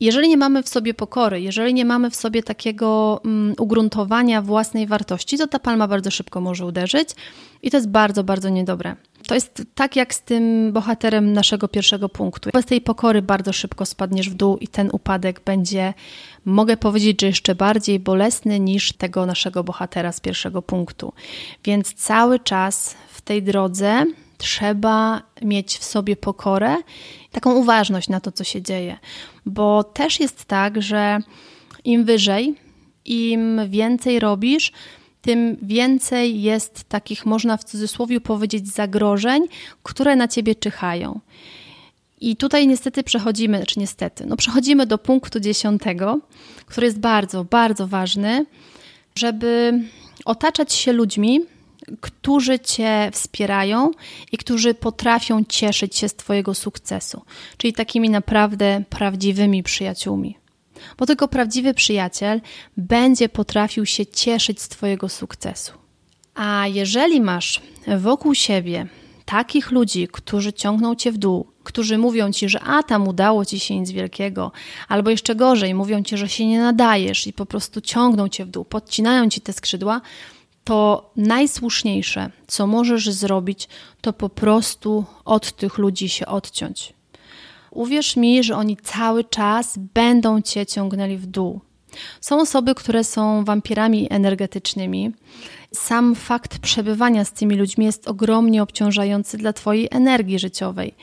Jeżeli 0.00 0.28
nie 0.28 0.36
mamy 0.36 0.62
w 0.62 0.68
sobie 0.68 0.94
pokory, 0.94 1.40
jeżeli 1.40 1.74
nie 1.74 1.84
mamy 1.84 2.10
w 2.10 2.16
sobie 2.16 2.42
takiego 2.42 3.20
um, 3.24 3.54
ugruntowania 3.58 4.42
własnej 4.42 4.86
wartości, 4.86 5.38
to 5.38 5.46
ta 5.46 5.58
palma 5.58 5.88
bardzo 5.88 6.10
szybko 6.10 6.40
może 6.40 6.66
uderzyć 6.66 7.08
i 7.62 7.70
to 7.70 7.76
jest 7.76 7.88
bardzo, 7.88 8.24
bardzo 8.24 8.48
niedobre. 8.48 8.96
To 9.26 9.34
jest 9.34 9.62
tak 9.74 9.96
jak 9.96 10.14
z 10.14 10.22
tym 10.22 10.72
bohaterem 10.72 11.32
naszego 11.32 11.68
pierwszego 11.68 12.08
punktu. 12.08 12.50
Bez 12.52 12.66
tej 12.66 12.80
pokory 12.80 13.22
bardzo 13.22 13.52
szybko 13.52 13.86
spadniesz 13.86 14.30
w 14.30 14.34
dół 14.34 14.56
i 14.56 14.68
ten 14.68 14.90
upadek 14.92 15.40
będzie, 15.44 15.94
mogę 16.44 16.76
powiedzieć, 16.76 17.20
że 17.20 17.26
jeszcze 17.26 17.54
bardziej 17.54 18.00
bolesny 18.00 18.60
niż 18.60 18.92
tego 18.92 19.26
naszego 19.26 19.64
bohatera 19.64 20.12
z 20.12 20.20
pierwszego 20.20 20.62
punktu. 20.62 21.12
Więc 21.64 21.94
cały 21.94 22.38
czas 22.38 22.96
w 23.12 23.20
tej 23.20 23.42
drodze 23.42 24.04
trzeba 24.38 25.22
mieć 25.42 25.78
w 25.78 25.84
sobie 25.84 26.16
pokorę, 26.16 26.76
taką 27.30 27.54
uważność 27.54 28.08
na 28.08 28.20
to, 28.20 28.32
co 28.32 28.44
się 28.44 28.62
dzieje, 28.62 28.98
bo 29.46 29.84
też 29.84 30.20
jest 30.20 30.44
tak, 30.44 30.82
że 30.82 31.18
im 31.84 32.04
wyżej, 32.04 32.54
im 33.04 33.60
więcej 33.68 34.20
robisz, 34.20 34.72
tym 35.22 35.56
więcej 35.62 36.42
jest 36.42 36.84
takich, 36.84 37.26
można 37.26 37.56
w 37.56 37.64
cudzysłowie 37.64 38.20
powiedzieć, 38.20 38.68
zagrożeń, 38.68 39.46
które 39.82 40.16
na 40.16 40.28
ciebie 40.28 40.54
czyhają. 40.54 41.20
I 42.20 42.36
tutaj 42.36 42.66
niestety 42.66 43.02
przechodzimy, 43.02 43.66
czy 43.66 43.80
niestety, 43.80 44.26
no 44.26 44.36
przechodzimy 44.36 44.86
do 44.86 44.98
punktu 44.98 45.40
dziesiątego, 45.40 46.20
który 46.66 46.86
jest 46.86 46.98
bardzo, 46.98 47.44
bardzo 47.44 47.86
ważny, 47.86 48.46
żeby 49.14 49.80
otaczać 50.24 50.72
się 50.72 50.92
ludźmi, 50.92 51.40
którzy 52.00 52.58
Cię 52.58 53.10
wspierają 53.12 53.90
i 54.32 54.38
którzy 54.38 54.74
potrafią 54.74 55.44
cieszyć 55.44 55.96
się 55.96 56.08
z 56.08 56.14
Twojego 56.14 56.54
sukcesu, 56.54 57.22
czyli 57.56 57.72
takimi 57.72 58.10
naprawdę 58.10 58.84
prawdziwymi 58.90 59.62
przyjaciółmi. 59.62 60.41
Bo 60.98 61.06
tylko 61.06 61.28
prawdziwy 61.28 61.74
przyjaciel 61.74 62.40
będzie 62.76 63.28
potrafił 63.28 63.86
się 63.86 64.06
cieszyć 64.06 64.62
z 64.62 64.68
Twojego 64.68 65.08
sukcesu. 65.08 65.72
A 66.34 66.66
jeżeli 66.66 67.20
masz 67.20 67.60
wokół 67.98 68.34
siebie 68.34 68.86
takich 69.24 69.70
ludzi, 69.70 70.08
którzy 70.12 70.52
ciągną 70.52 70.94
cię 70.94 71.12
w 71.12 71.18
dół, 71.18 71.46
którzy 71.62 71.98
mówią 71.98 72.32
ci, 72.32 72.48
że 72.48 72.60
a 72.60 72.82
tam 72.82 73.08
udało 73.08 73.44
ci 73.44 73.60
się 73.60 73.80
nic 73.80 73.90
wielkiego, 73.90 74.52
albo 74.88 75.10
jeszcze 75.10 75.34
gorzej, 75.34 75.74
mówią 75.74 76.02
ci, 76.02 76.16
że 76.16 76.28
się 76.28 76.46
nie 76.46 76.60
nadajesz 76.60 77.26
i 77.26 77.32
po 77.32 77.46
prostu 77.46 77.80
ciągną 77.80 78.28
cię 78.28 78.44
w 78.44 78.48
dół, 78.48 78.64
podcinają 78.64 79.28
ci 79.28 79.40
te 79.40 79.52
skrzydła, 79.52 80.00
to 80.64 81.10
najsłuszniejsze, 81.16 82.30
co 82.46 82.66
możesz 82.66 83.10
zrobić, 83.10 83.68
to 84.00 84.12
po 84.12 84.28
prostu 84.28 85.04
od 85.24 85.52
tych 85.52 85.78
ludzi 85.78 86.08
się 86.08 86.26
odciąć. 86.26 86.92
Uwierz 87.72 88.16
mi, 88.16 88.42
że 88.44 88.56
oni 88.56 88.76
cały 88.76 89.24
czas 89.24 89.78
będą 89.94 90.40
cię 90.40 90.66
ciągnęli 90.66 91.16
w 91.16 91.26
dół. 91.26 91.60
Są 92.20 92.40
osoby, 92.40 92.74
które 92.74 93.04
są 93.04 93.44
wampirami 93.44 94.06
energetycznymi 94.10 95.12
sam 95.72 96.14
fakt 96.14 96.58
przebywania 96.58 97.24
z 97.24 97.32
tymi 97.32 97.56
ludźmi 97.56 97.84
jest 97.84 98.08
ogromnie 98.08 98.62
obciążający 98.62 99.38
dla 99.38 99.52
Twojej 99.52 99.88
energii 99.90 100.38
życiowej. 100.38 100.94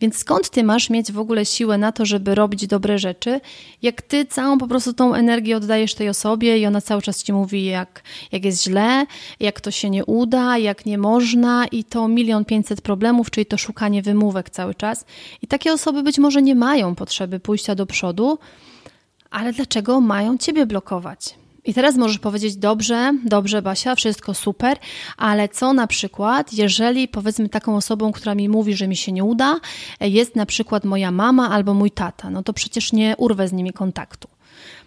Więc 0.00 0.16
skąd 0.16 0.50
Ty 0.50 0.64
masz 0.64 0.90
mieć 0.90 1.12
w 1.12 1.18
ogóle 1.18 1.46
siłę 1.46 1.78
na 1.78 1.92
to, 1.92 2.06
żeby 2.06 2.34
robić 2.34 2.66
dobre 2.66 2.98
rzeczy, 2.98 3.40
jak 3.82 4.02
Ty 4.02 4.24
całą 4.24 4.58
po 4.58 4.68
prostu 4.68 4.92
tą 4.92 5.14
energię 5.14 5.56
oddajesz 5.56 5.94
tej 5.94 6.08
osobie 6.08 6.58
i 6.58 6.66
ona 6.66 6.80
cały 6.80 7.02
czas 7.02 7.22
Ci 7.22 7.32
mówi, 7.32 7.64
jak, 7.64 8.02
jak 8.32 8.44
jest 8.44 8.64
źle, 8.64 9.06
jak 9.40 9.60
to 9.60 9.70
się 9.70 9.90
nie 9.90 10.04
uda, 10.04 10.58
jak 10.58 10.86
nie 10.86 10.98
można 10.98 11.66
i 11.66 11.84
to 11.84 12.08
milion 12.08 12.44
pięćset 12.44 12.80
problemów, 12.80 13.30
czyli 13.30 13.46
to 13.46 13.58
szukanie 13.58 14.02
wymówek 14.02 14.50
cały 14.50 14.74
czas. 14.74 15.04
I 15.42 15.46
takie 15.46 15.72
osoby 15.72 16.02
być 16.02 16.18
może 16.18 16.42
nie 16.42 16.54
mają 16.54 16.94
potrzeby 16.94 17.40
pójścia 17.40 17.74
do 17.74 17.86
przodu, 17.86 18.38
ale 19.30 19.52
dlaczego 19.52 20.00
mają 20.00 20.38
Ciebie 20.38 20.66
blokować? 20.66 21.45
I 21.66 21.74
teraz 21.74 21.96
możesz 21.96 22.18
powiedzieć, 22.18 22.56
dobrze, 22.56 23.12
dobrze, 23.24 23.62
Basia, 23.62 23.94
wszystko 23.94 24.34
super, 24.34 24.78
ale 25.16 25.48
co 25.48 25.72
na 25.72 25.86
przykład, 25.86 26.52
jeżeli 26.52 27.08
powiedzmy 27.08 27.48
taką 27.48 27.76
osobą, 27.76 28.12
która 28.12 28.34
mi 28.34 28.48
mówi, 28.48 28.76
że 28.76 28.88
mi 28.88 28.96
się 28.96 29.12
nie 29.12 29.24
uda, 29.24 29.60
jest 30.00 30.36
na 30.36 30.46
przykład 30.46 30.84
moja 30.84 31.10
mama 31.10 31.50
albo 31.50 31.74
mój 31.74 31.90
tata, 31.90 32.30
no 32.30 32.42
to 32.42 32.52
przecież 32.52 32.92
nie 32.92 33.14
urwę 33.18 33.48
z 33.48 33.52
nimi 33.52 33.72
kontaktu. 33.72 34.28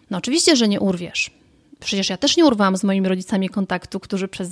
No 0.09 0.17
oczywiście, 0.17 0.55
że 0.55 0.67
nie 0.67 0.79
urwiesz. 0.79 1.31
Przecież 1.79 2.09
ja 2.09 2.17
też 2.17 2.37
nie 2.37 2.45
urwałam 2.45 2.77
z 2.77 2.83
moimi 2.83 3.07
rodzicami 3.07 3.49
kontaktu, 3.49 3.99
którzy 3.99 4.27
przez 4.27 4.49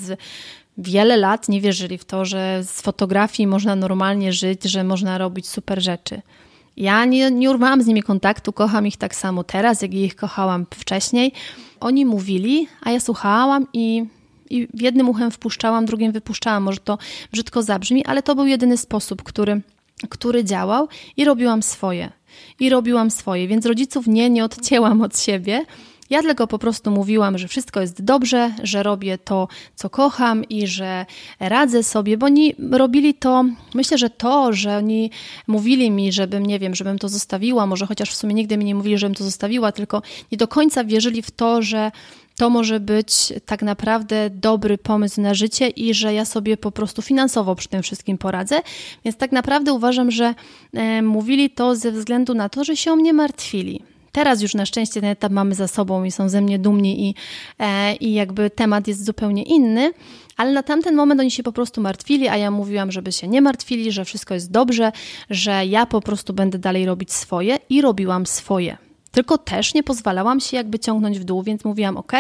wiele 0.78 1.18
lat 1.18 1.50
nie 1.50 1.62
wierzyli 1.62 1.98
w 1.98 2.06
to, 2.06 2.26
że 2.26 2.64
z 2.64 2.82
fotografii 2.82 3.48
można 3.48 3.76
normalnie 3.76 4.34
żyć, 4.34 4.64
że 4.64 4.84
można 4.84 5.18
robić 5.18 5.48
super 5.48 5.82
rzeczy. 5.82 6.22
Ja 6.78 7.06
nie, 7.06 7.32
nie 7.32 7.50
urwałam 7.50 7.84
z 7.84 7.88
nimi 7.88 8.04
kontaktu, 8.04 8.54
kocham 8.54 8.88
ich 8.88 8.98
tak 8.98 9.16
samo 9.16 9.44
teraz, 9.44 9.82
jak 9.82 9.94
ich 9.94 10.16
kochałam 10.16 10.66
wcześniej. 10.74 11.34
Oni 11.80 12.06
mówili, 12.06 12.68
a 12.82 12.92
ja 12.92 13.00
słuchałam 13.00 13.68
i, 13.74 14.06
i 14.50 14.68
jednym 14.74 15.10
uchem 15.10 15.32
wpuszczałam, 15.32 15.86
drugim 15.86 16.12
wypuszczałam. 16.12 16.64
Może 16.64 16.80
to 16.80 16.98
brzydko 17.32 17.64
zabrzmi, 17.64 18.06
ale 18.06 18.24
to 18.24 18.36
był 18.36 18.46
jedyny 18.46 18.78
sposób, 18.78 19.24
który, 19.24 19.62
który 20.10 20.44
działał 20.44 20.88
i 21.18 21.26
robiłam 21.26 21.64
swoje. 21.64 22.12
I 22.60 22.70
robiłam 22.70 23.12
swoje, 23.12 23.48
więc 23.48 23.66
rodziców 23.66 24.08
nie, 24.08 24.30
nie 24.30 24.44
odcięłam 24.44 25.02
od 25.02 25.20
siebie 25.20 25.66
ja 26.10 26.22
tylko 26.22 26.48
po 26.48 26.60
prostu 26.60 26.92
mówiłam, 26.92 27.38
że 27.38 27.48
wszystko 27.48 27.82
jest 27.82 28.04
dobrze, 28.04 28.54
że 28.64 28.84
robię 28.84 29.18
to, 29.18 29.48
co 29.76 29.90
kocham 29.90 30.44
i 30.44 30.68
że 30.68 31.06
radzę 31.40 31.84
sobie, 31.84 32.18
bo 32.18 32.26
oni 32.26 32.56
robili 32.72 33.14
to, 33.14 33.46
myślę, 33.74 33.98
że 33.98 34.10
to, 34.10 34.54
że 34.54 34.78
oni 34.78 35.12
mówili 35.48 35.92
mi, 35.92 36.12
żebym, 36.12 36.46
nie 36.46 36.60
wiem, 36.60 36.76
żebym 36.76 37.00
to 37.00 37.10
zostawiła, 37.10 37.66
może 37.66 37.86
chociaż 37.86 38.10
w 38.10 38.16
sumie 38.16 38.34
nigdy 38.34 38.58
mi 38.58 38.66
nie 38.66 38.76
mówili, 38.76 38.98
żebym 38.98 39.16
to 39.16 39.24
zostawiła, 39.24 39.72
tylko 39.72 40.02
nie 40.32 40.38
do 40.38 40.48
końca 40.48 40.84
wierzyli 40.84 41.22
w 41.22 41.32
to, 41.32 41.62
że 41.62 41.92
to 42.38 42.50
może 42.50 42.80
być 42.80 43.34
tak 43.46 43.62
naprawdę 43.62 44.30
dobry 44.30 44.78
pomysł 44.78 45.22
na 45.22 45.34
życie 45.34 45.68
i 45.70 45.94
że 45.94 46.14
ja 46.14 46.26
sobie 46.26 46.58
po 46.58 46.72
prostu 46.72 47.02
finansowo 47.02 47.56
przy 47.56 47.70
tym 47.70 47.84
wszystkim 47.84 48.18
poradzę. 48.18 48.62
Więc 49.06 49.18
tak 49.18 49.32
naprawdę 49.32 49.74
uważam, 49.74 50.12
że 50.12 50.34
e, 50.74 51.02
mówili 51.02 51.50
to 51.50 51.76
ze 51.76 51.92
względu 51.92 52.34
na 52.34 52.50
to, 52.50 52.64
że 52.64 52.78
się 52.78 52.92
o 52.92 52.96
mnie 52.96 53.14
martwili. 53.14 53.84
Teraz 54.18 54.42
już 54.42 54.54
na 54.54 54.66
szczęście 54.66 55.02
ten 55.02 55.10
etap 55.10 55.32
mamy 55.32 55.56
za 55.56 55.68
sobą 55.68 56.04
i 56.04 56.12
są 56.12 56.30
ze 56.30 56.42
mnie 56.42 56.60
dumni 56.60 57.10
i, 57.10 57.16
e, 57.60 57.96
i 57.96 58.14
jakby 58.14 58.50
temat 58.50 58.88
jest 58.88 59.06
zupełnie 59.06 59.44
inny. 59.44 59.94
Ale 60.38 60.52
na 60.52 60.64
tamten 60.64 60.96
moment 60.96 61.22
oni 61.22 61.32
się 61.32 61.44
po 61.44 61.52
prostu 61.52 61.82
martwili, 61.82 62.28
a 62.28 62.38
ja 62.38 62.52
mówiłam, 62.52 62.92
żeby 62.92 63.12
się 63.12 63.28
nie 63.28 63.42
martwili, 63.42 63.92
że 63.92 64.06
wszystko 64.06 64.34
jest 64.34 64.52
dobrze, 64.52 64.92
że 65.30 65.66
ja 65.66 65.86
po 65.86 66.02
prostu 66.02 66.34
będę 66.34 66.60
dalej 66.60 66.86
robić 66.86 67.14
swoje 67.14 67.58
i 67.70 67.82
robiłam 67.82 68.26
swoje. 68.26 68.78
Tylko 69.12 69.38
też 69.38 69.74
nie 69.74 69.84
pozwalałam 69.84 70.40
się 70.40 70.58
jakby 70.58 70.80
ciągnąć 70.80 71.20
w 71.20 71.24
dół, 71.24 71.44
więc 71.44 71.66
mówiłam: 71.66 71.98
OK, 71.98 72.12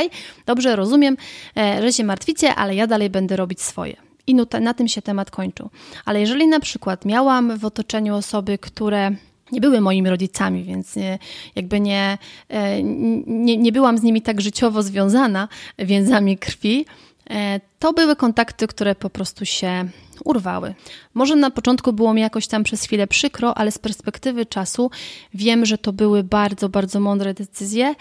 dobrze, 0.45 0.75
rozumiem, 0.75 1.17
e, 1.57 1.81
że 1.81 1.93
się 1.93 2.03
martwicie, 2.03 2.55
ale 2.55 2.75
ja 2.75 2.87
dalej 2.87 3.09
będę 3.09 3.35
robić 3.35 3.61
swoje. 3.61 3.95
I 4.27 4.35
na 4.61 4.73
tym 4.73 4.87
się 4.87 5.01
temat 5.01 5.31
kończył. 5.31 5.69
Ale 6.05 6.19
jeżeli 6.19 6.47
na 6.47 6.59
przykład 6.59 7.05
miałam 7.05 7.57
w 7.57 7.65
otoczeniu 7.65 8.15
osoby, 8.15 8.57
które 8.57 9.11
nie 9.51 9.61
były 9.61 9.81
moimi 9.81 10.09
rodzicami, 10.09 10.63
więc 10.63 10.95
nie, 10.95 11.19
jakby 11.55 11.79
nie, 11.79 12.17
e, 12.49 12.83
nie, 12.83 13.57
nie 13.57 13.71
byłam 13.71 13.97
z 13.97 14.03
nimi 14.03 14.21
tak 14.21 14.41
życiowo 14.41 14.83
związana 14.83 15.47
więzami 15.79 16.37
krwi. 16.37 16.85
E, 17.29 17.59
to 17.79 17.93
były 17.93 18.15
kontakty, 18.15 18.67
które 18.67 18.95
po 18.95 19.09
prostu 19.09 19.45
się 19.45 19.89
urwały. 20.23 20.75
Może 21.13 21.35
na 21.35 21.51
początku 21.51 21.93
było 21.93 22.13
mi 22.13 22.21
jakoś 22.21 22.47
tam 22.47 22.63
przez 22.63 22.83
chwilę 22.83 23.07
przykro, 23.07 23.57
ale 23.57 23.71
z 23.71 23.79
perspektywy 23.79 24.45
czasu 24.45 24.91
wiem, 25.33 25.65
że 25.65 25.77
to 25.77 25.93
były 25.93 26.23
bardzo, 26.23 26.69
bardzo 26.69 26.99
mądre 26.99 27.33
decyzje. 27.33 27.95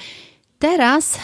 Teraz 0.59 1.19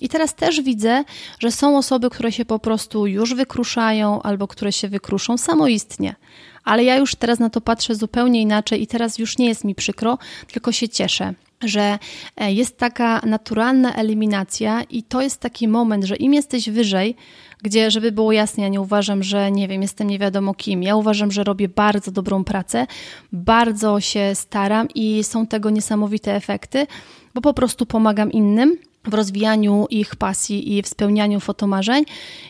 i 0.00 0.08
teraz 0.08 0.34
też 0.34 0.60
widzę, 0.60 1.04
że 1.38 1.50
są 1.50 1.78
osoby, 1.78 2.10
które 2.10 2.32
się 2.32 2.44
po 2.44 2.58
prostu 2.58 3.06
już 3.06 3.34
wykruszają 3.34 4.22
albo 4.22 4.48
które 4.48 4.72
się 4.72 4.88
wykruszą 4.88 5.38
samoistnie 5.38 6.14
ale 6.68 6.84
ja 6.84 6.96
już 6.96 7.14
teraz 7.14 7.38
na 7.38 7.50
to 7.50 7.60
patrzę 7.60 7.94
zupełnie 7.94 8.42
inaczej 8.42 8.82
i 8.82 8.86
teraz 8.86 9.18
już 9.18 9.38
nie 9.38 9.48
jest 9.48 9.64
mi 9.64 9.74
przykro, 9.74 10.18
tylko 10.52 10.72
się 10.72 10.88
cieszę 10.88 11.34
że 11.64 11.98
e, 12.36 12.52
jest 12.52 12.78
taka 12.78 13.20
naturalna 13.26 13.94
eliminacja 13.94 14.82
i 14.82 15.02
to 15.02 15.20
jest 15.22 15.40
taki 15.40 15.68
moment, 15.68 16.04
że 16.04 16.16
im 16.16 16.34
jesteś 16.34 16.70
wyżej, 16.70 17.16
gdzie, 17.62 17.90
żeby 17.90 18.12
było 18.12 18.32
jasne, 18.32 18.62
ja 18.62 18.68
nie 18.68 18.80
uważam, 18.80 19.22
że 19.22 19.50
nie 19.50 19.68
wiem, 19.68 19.82
jestem 19.82 20.08
nie 20.08 20.18
wiadomo 20.18 20.54
kim. 20.54 20.82
Ja 20.82 20.96
uważam, 20.96 21.30
że 21.30 21.44
robię 21.44 21.68
bardzo 21.68 22.10
dobrą 22.10 22.44
pracę, 22.44 22.86
bardzo 23.32 24.00
się 24.00 24.30
staram 24.34 24.88
i 24.94 25.24
są 25.24 25.46
tego 25.46 25.70
niesamowite 25.70 26.34
efekty, 26.34 26.86
bo 27.34 27.40
po 27.40 27.54
prostu 27.54 27.86
pomagam 27.86 28.32
innym 28.32 28.76
w 29.04 29.14
rozwijaniu 29.14 29.86
ich 29.90 30.16
pasji 30.16 30.76
i 30.76 30.82
w 30.82 30.88
spełnianiu 30.88 31.40
fotomarzeń 31.40 32.04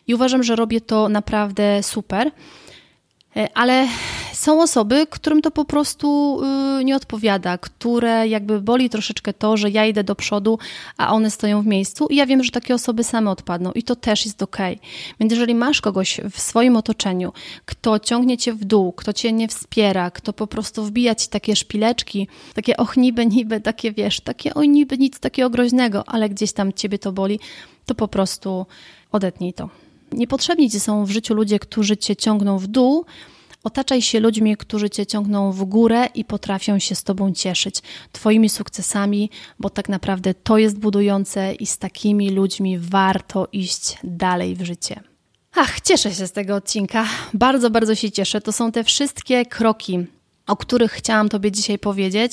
i 0.06 0.14
uważam, 0.14 0.42
że 0.42 0.56
robię 0.56 0.80
to 0.80 1.08
naprawdę 1.08 1.82
super. 1.82 2.30
E, 3.38 3.48
ale 3.54 3.88
są 4.32 4.62
osoby, 4.62 5.06
którym 5.10 5.42
to 5.42 5.50
po 5.50 5.64
prostu 5.64 6.38
y, 6.80 6.84
nie 6.84 6.96
odpowiada, 6.96 7.58
które 7.58 8.28
jakby 8.28 8.60
boli 8.60 8.90
troszeczkę 8.90 9.32
to, 9.32 9.56
że 9.56 9.70
ja 9.70 9.86
idę 9.86 10.04
do 10.04 10.14
przodu, 10.14 10.58
a 10.96 11.12
one 11.12 11.30
stoją 11.30 11.62
w 11.62 11.66
miejscu 11.66 12.06
i 12.06 12.16
ja 12.16 12.26
wiem, 12.26 12.44
że 12.44 12.50
takie 12.50 12.74
osoby 12.74 13.04
same 13.04 13.30
odpadną 13.30 13.72
i 13.72 13.82
to 13.82 13.96
też 13.96 14.24
jest 14.24 14.42
ok. 14.42 14.56
Więc 15.20 15.32
jeżeli 15.32 15.54
masz 15.54 15.80
kogoś 15.80 16.20
w 16.30 16.40
swoim 16.40 16.76
otoczeniu, 16.76 17.32
kto 17.66 17.98
ciągnie 17.98 18.38
cię 18.38 18.52
w 18.52 18.64
dół, 18.64 18.92
kto 18.92 19.12
cię 19.12 19.32
nie 19.32 19.48
wspiera, 19.48 20.10
kto 20.10 20.32
po 20.32 20.46
prostu 20.46 20.84
wbija 20.84 21.14
ci 21.14 21.28
takie 21.28 21.56
szpileczki, 21.56 22.28
takie 22.54 22.76
och 22.76 22.96
niby, 22.96 23.26
niby, 23.26 23.60
takie 23.60 23.92
wiesz, 23.92 24.20
takie 24.20 24.54
oj 24.54 24.68
niby 24.68 24.98
nic 24.98 25.20
takiego 25.20 25.50
groźnego, 25.50 26.04
ale 26.06 26.28
gdzieś 26.28 26.52
tam 26.52 26.72
ciebie 26.72 26.98
to 26.98 27.12
boli, 27.12 27.40
to 27.86 27.94
po 27.94 28.08
prostu 28.08 28.66
odetnij 29.12 29.52
to. 29.52 29.87
Niepotrzebni 30.12 30.70
ci 30.70 30.80
są 30.80 31.04
w 31.04 31.10
życiu 31.10 31.34
ludzie, 31.34 31.58
którzy 31.58 31.96
cię 31.96 32.16
ciągną 32.16 32.58
w 32.58 32.66
dół. 32.66 33.04
Otaczaj 33.64 34.02
się 34.02 34.20
ludźmi, 34.20 34.56
którzy 34.56 34.90
cię 34.90 35.06
ciągną 35.06 35.52
w 35.52 35.64
górę 35.64 36.06
i 36.14 36.24
potrafią 36.24 36.78
się 36.78 36.94
z 36.94 37.02
tobą 37.02 37.32
cieszyć, 37.32 37.82
twoimi 38.12 38.48
sukcesami, 38.48 39.30
bo 39.58 39.70
tak 39.70 39.88
naprawdę 39.88 40.34
to 40.34 40.58
jest 40.58 40.78
budujące 40.78 41.54
i 41.54 41.66
z 41.66 41.78
takimi 41.78 42.30
ludźmi 42.30 42.78
warto 42.78 43.48
iść 43.52 43.98
dalej 44.04 44.54
w 44.54 44.62
życie. 44.62 45.00
Ach, 45.54 45.80
cieszę 45.80 46.14
się 46.14 46.26
z 46.26 46.32
tego 46.32 46.54
odcinka. 46.54 47.04
Bardzo, 47.34 47.70
bardzo 47.70 47.94
się 47.94 48.10
cieszę. 48.10 48.40
To 48.40 48.52
są 48.52 48.72
te 48.72 48.84
wszystkie 48.84 49.46
kroki, 49.46 49.98
o 50.46 50.56
których 50.56 50.92
chciałam 50.92 51.28
Tobie 51.28 51.52
dzisiaj 51.52 51.78
powiedzieć. 51.78 52.32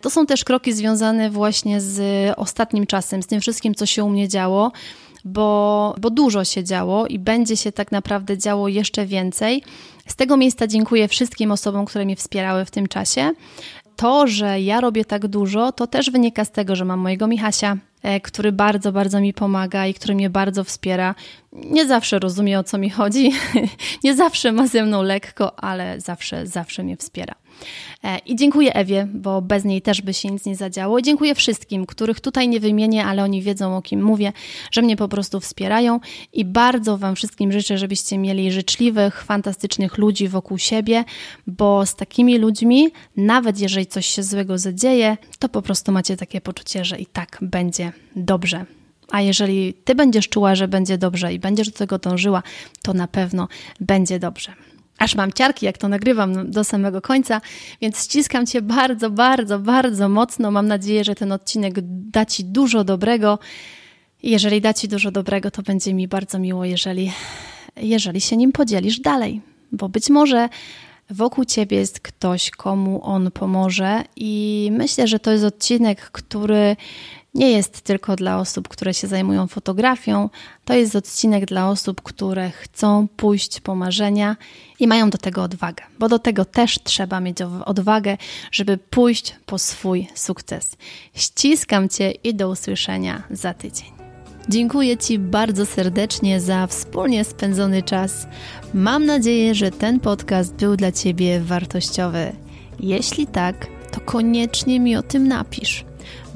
To 0.00 0.10
są 0.10 0.26
też 0.26 0.44
kroki 0.44 0.72
związane 0.72 1.30
właśnie 1.30 1.80
z 1.80 2.00
ostatnim 2.36 2.86
czasem, 2.86 3.22
z 3.22 3.26
tym 3.26 3.40
wszystkim, 3.40 3.74
co 3.74 3.86
się 3.86 4.04
u 4.04 4.08
mnie 4.10 4.28
działo 4.28 4.72
bo, 5.24 5.94
bo 6.00 6.10
dużo 6.10 6.44
się 6.44 6.64
działo 6.64 7.06
i 7.06 7.18
będzie 7.18 7.56
się 7.56 7.72
tak 7.72 7.92
naprawdę 7.92 8.38
działo 8.38 8.68
jeszcze 8.68 9.06
więcej. 9.06 9.62
Z 10.06 10.16
tego 10.16 10.36
miejsca 10.36 10.66
dziękuję 10.66 11.08
wszystkim 11.08 11.52
osobom, 11.52 11.84
które 11.84 12.04
mnie 12.04 12.16
wspierały 12.16 12.64
w 12.64 12.70
tym 12.70 12.86
czasie. 12.86 13.30
to, 13.96 14.26
że 14.26 14.60
ja 14.60 14.80
robię 14.80 15.04
tak 15.04 15.26
dużo, 15.26 15.72
to 15.72 15.86
też 15.86 16.10
wynika 16.10 16.44
z 16.44 16.50
tego, 16.50 16.76
że 16.76 16.84
mam 16.84 17.00
mojego 17.00 17.26
Michasia, 17.26 17.76
e, 18.02 18.20
który 18.20 18.52
bardzo, 18.52 18.92
bardzo 18.92 19.20
mi 19.20 19.34
pomaga 19.34 19.86
i 19.86 19.94
który 19.94 20.14
mnie 20.14 20.30
bardzo 20.30 20.64
wspiera. 20.64 21.14
Nie 21.52 21.86
zawsze 21.86 22.18
rozumie, 22.18 22.58
o 22.58 22.64
co 22.64 22.78
mi 22.78 22.90
chodzi, 22.90 23.32
nie 24.04 24.14
zawsze 24.16 24.52
ma 24.52 24.66
ze 24.66 24.82
mną 24.84 25.02
lekko, 25.02 25.64
ale 25.64 26.00
zawsze, 26.00 26.46
zawsze 26.46 26.82
mnie 26.82 26.96
wspiera. 26.96 27.34
E, 28.04 28.18
I 28.18 28.36
dziękuję 28.36 28.74
Ewie, 28.74 29.08
bo 29.14 29.42
bez 29.42 29.64
niej 29.64 29.82
też 29.82 30.02
by 30.02 30.14
się 30.14 30.28
nic 30.28 30.46
nie 30.46 30.56
zadziało. 30.56 31.02
Dziękuję 31.02 31.34
wszystkim, 31.34 31.86
których 31.86 32.20
tutaj 32.20 32.48
nie 32.48 32.60
wymienię, 32.60 33.04
ale 33.04 33.24
oni 33.24 33.42
wiedzą 33.42 33.76
o 33.76 33.82
kim 33.82 34.02
mówię, 34.02 34.32
że 34.70 34.82
mnie 34.82 34.96
po 34.96 35.08
prostu 35.08 35.40
wspierają 35.40 36.00
i 36.32 36.44
bardzo 36.44 36.98
Wam 36.98 37.16
wszystkim 37.16 37.52
życzę, 37.52 37.78
żebyście 37.78 38.18
mieli 38.18 38.52
życzliwych, 38.52 39.24
fantastycznych 39.24 39.98
ludzi 39.98 40.28
wokół 40.28 40.58
siebie, 40.58 41.04
bo 41.46 41.86
z 41.86 41.94
takimi 41.94 42.38
ludźmi, 42.38 42.88
nawet 43.16 43.60
jeżeli 43.60 43.86
coś 43.86 44.06
się 44.06 44.22
złego 44.22 44.58
zadzieje, 44.58 45.16
to 45.38 45.48
po 45.48 45.62
prostu 45.62 45.92
macie 45.92 46.16
takie 46.16 46.40
poczucie, 46.40 46.84
że 46.84 46.98
i 46.98 47.06
tak 47.06 47.38
będzie 47.42 47.92
dobrze. 48.16 48.64
A 49.10 49.20
jeżeli 49.20 49.74
Ty 49.74 49.94
będziesz 49.94 50.28
czuła, 50.28 50.54
że 50.54 50.68
będzie 50.68 50.98
dobrze 50.98 51.34
i 51.34 51.38
będziesz 51.38 51.70
do 51.70 51.78
tego 51.78 51.98
dążyła, 51.98 52.42
to 52.82 52.94
na 52.94 53.08
pewno 53.08 53.48
będzie 53.80 54.18
dobrze. 54.18 54.52
Aż 54.98 55.14
mam 55.14 55.32
ciarki, 55.32 55.66
jak 55.66 55.78
to 55.78 55.88
nagrywam 55.88 56.50
do 56.50 56.64
samego 56.64 57.00
końca, 57.00 57.40
więc 57.80 58.04
ściskam 58.04 58.46
Cię 58.46 58.62
bardzo, 58.62 59.10
bardzo, 59.10 59.58
bardzo 59.58 60.08
mocno. 60.08 60.50
Mam 60.50 60.66
nadzieję, 60.66 61.04
że 61.04 61.14
ten 61.14 61.32
odcinek 61.32 61.74
da 62.10 62.26
Ci 62.26 62.44
dużo 62.44 62.84
dobrego. 62.84 63.38
Jeżeli 64.22 64.60
da 64.60 64.74
Ci 64.74 64.88
dużo 64.88 65.10
dobrego, 65.10 65.50
to 65.50 65.62
będzie 65.62 65.94
mi 65.94 66.08
bardzo 66.08 66.38
miło, 66.38 66.64
jeżeli, 66.64 67.12
jeżeli 67.76 68.20
się 68.20 68.36
nim 68.36 68.52
podzielisz 68.52 69.00
dalej, 69.00 69.40
bo 69.72 69.88
być 69.88 70.10
może 70.10 70.48
wokół 71.10 71.44
Ciebie 71.44 71.76
jest 71.76 72.00
ktoś, 72.00 72.50
komu 72.50 73.04
on 73.04 73.30
pomoże, 73.30 74.04
i 74.16 74.70
myślę, 74.72 75.08
że 75.08 75.18
to 75.18 75.30
jest 75.30 75.44
odcinek, 75.44 76.00
który 76.00 76.76
nie 77.34 77.50
jest 77.50 77.80
tylko 77.80 78.16
dla 78.16 78.38
osób, 78.38 78.68
które 78.68 78.94
się 78.94 79.06
zajmują 79.06 79.46
fotografią. 79.46 80.30
To 80.64 80.74
jest 80.74 80.96
odcinek 80.96 81.46
dla 81.46 81.68
osób, 81.68 82.02
które 82.02 82.50
chcą 82.50 83.08
pójść 83.16 83.60
po 83.60 83.74
marzenia 83.74 84.36
i 84.80 84.86
mają 84.86 85.10
do 85.10 85.18
tego 85.18 85.42
odwagę, 85.42 85.84
bo 85.98 86.08
do 86.08 86.18
tego 86.18 86.44
też 86.44 86.78
trzeba 86.84 87.20
mieć 87.20 87.38
odwagę, 87.64 88.16
żeby 88.52 88.78
pójść 88.78 89.34
po 89.46 89.58
swój 89.58 90.08
sukces. 90.14 90.76
Ściskam 91.14 91.88
Cię 91.88 92.10
i 92.10 92.34
do 92.34 92.48
usłyszenia 92.48 93.22
za 93.30 93.54
tydzień. 93.54 93.88
Dziękuję 94.48 94.96
Ci 94.96 95.18
bardzo 95.18 95.66
serdecznie 95.66 96.40
za 96.40 96.66
wspólnie 96.66 97.24
spędzony 97.24 97.82
czas. 97.82 98.26
Mam 98.74 99.06
nadzieję, 99.06 99.54
że 99.54 99.70
ten 99.70 100.00
podcast 100.00 100.54
był 100.54 100.76
dla 100.76 100.92
Ciebie 100.92 101.40
wartościowy. 101.40 102.32
Jeśli 102.80 103.26
tak, 103.26 103.66
to 103.92 104.00
koniecznie 104.00 104.80
mi 104.80 104.96
o 104.96 105.02
tym 105.02 105.28
napisz. 105.28 105.84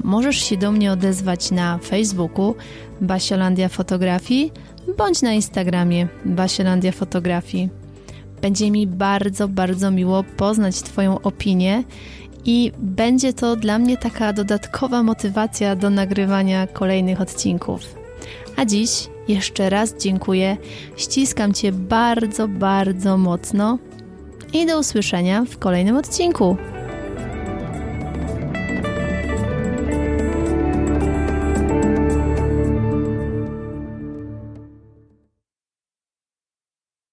Możesz 0.03 0.37
się 0.37 0.57
do 0.57 0.71
mnie 0.71 0.91
odezwać 0.91 1.51
na 1.51 1.77
Facebooku 1.77 2.55
Basiolandia 3.01 3.69
Fotografii 3.69 4.51
bądź 4.97 5.21
na 5.21 5.33
Instagramie 5.33 6.07
Basiolandia 6.25 6.91
Fotografii. 6.91 7.69
Będzie 8.41 8.71
mi 8.71 8.87
bardzo, 8.87 9.47
bardzo 9.47 9.91
miło 9.91 10.23
poznać 10.23 10.81
Twoją 10.81 11.21
opinię 11.21 11.83
i 12.45 12.71
będzie 12.77 13.33
to 13.33 13.55
dla 13.55 13.79
mnie 13.79 13.97
taka 13.97 14.33
dodatkowa 14.33 15.03
motywacja 15.03 15.75
do 15.75 15.89
nagrywania 15.89 16.67
kolejnych 16.67 17.21
odcinków. 17.21 17.81
A 18.55 18.65
dziś 18.65 19.07
jeszcze 19.27 19.69
raz 19.69 19.95
dziękuję, 19.99 20.57
ściskam 20.97 21.53
Cię 21.53 21.71
bardzo, 21.71 22.47
bardzo 22.47 23.17
mocno 23.17 23.77
i 24.53 24.65
do 24.65 24.79
usłyszenia 24.79 25.45
w 25.45 25.57
kolejnym 25.57 25.97
odcinku. 25.97 26.57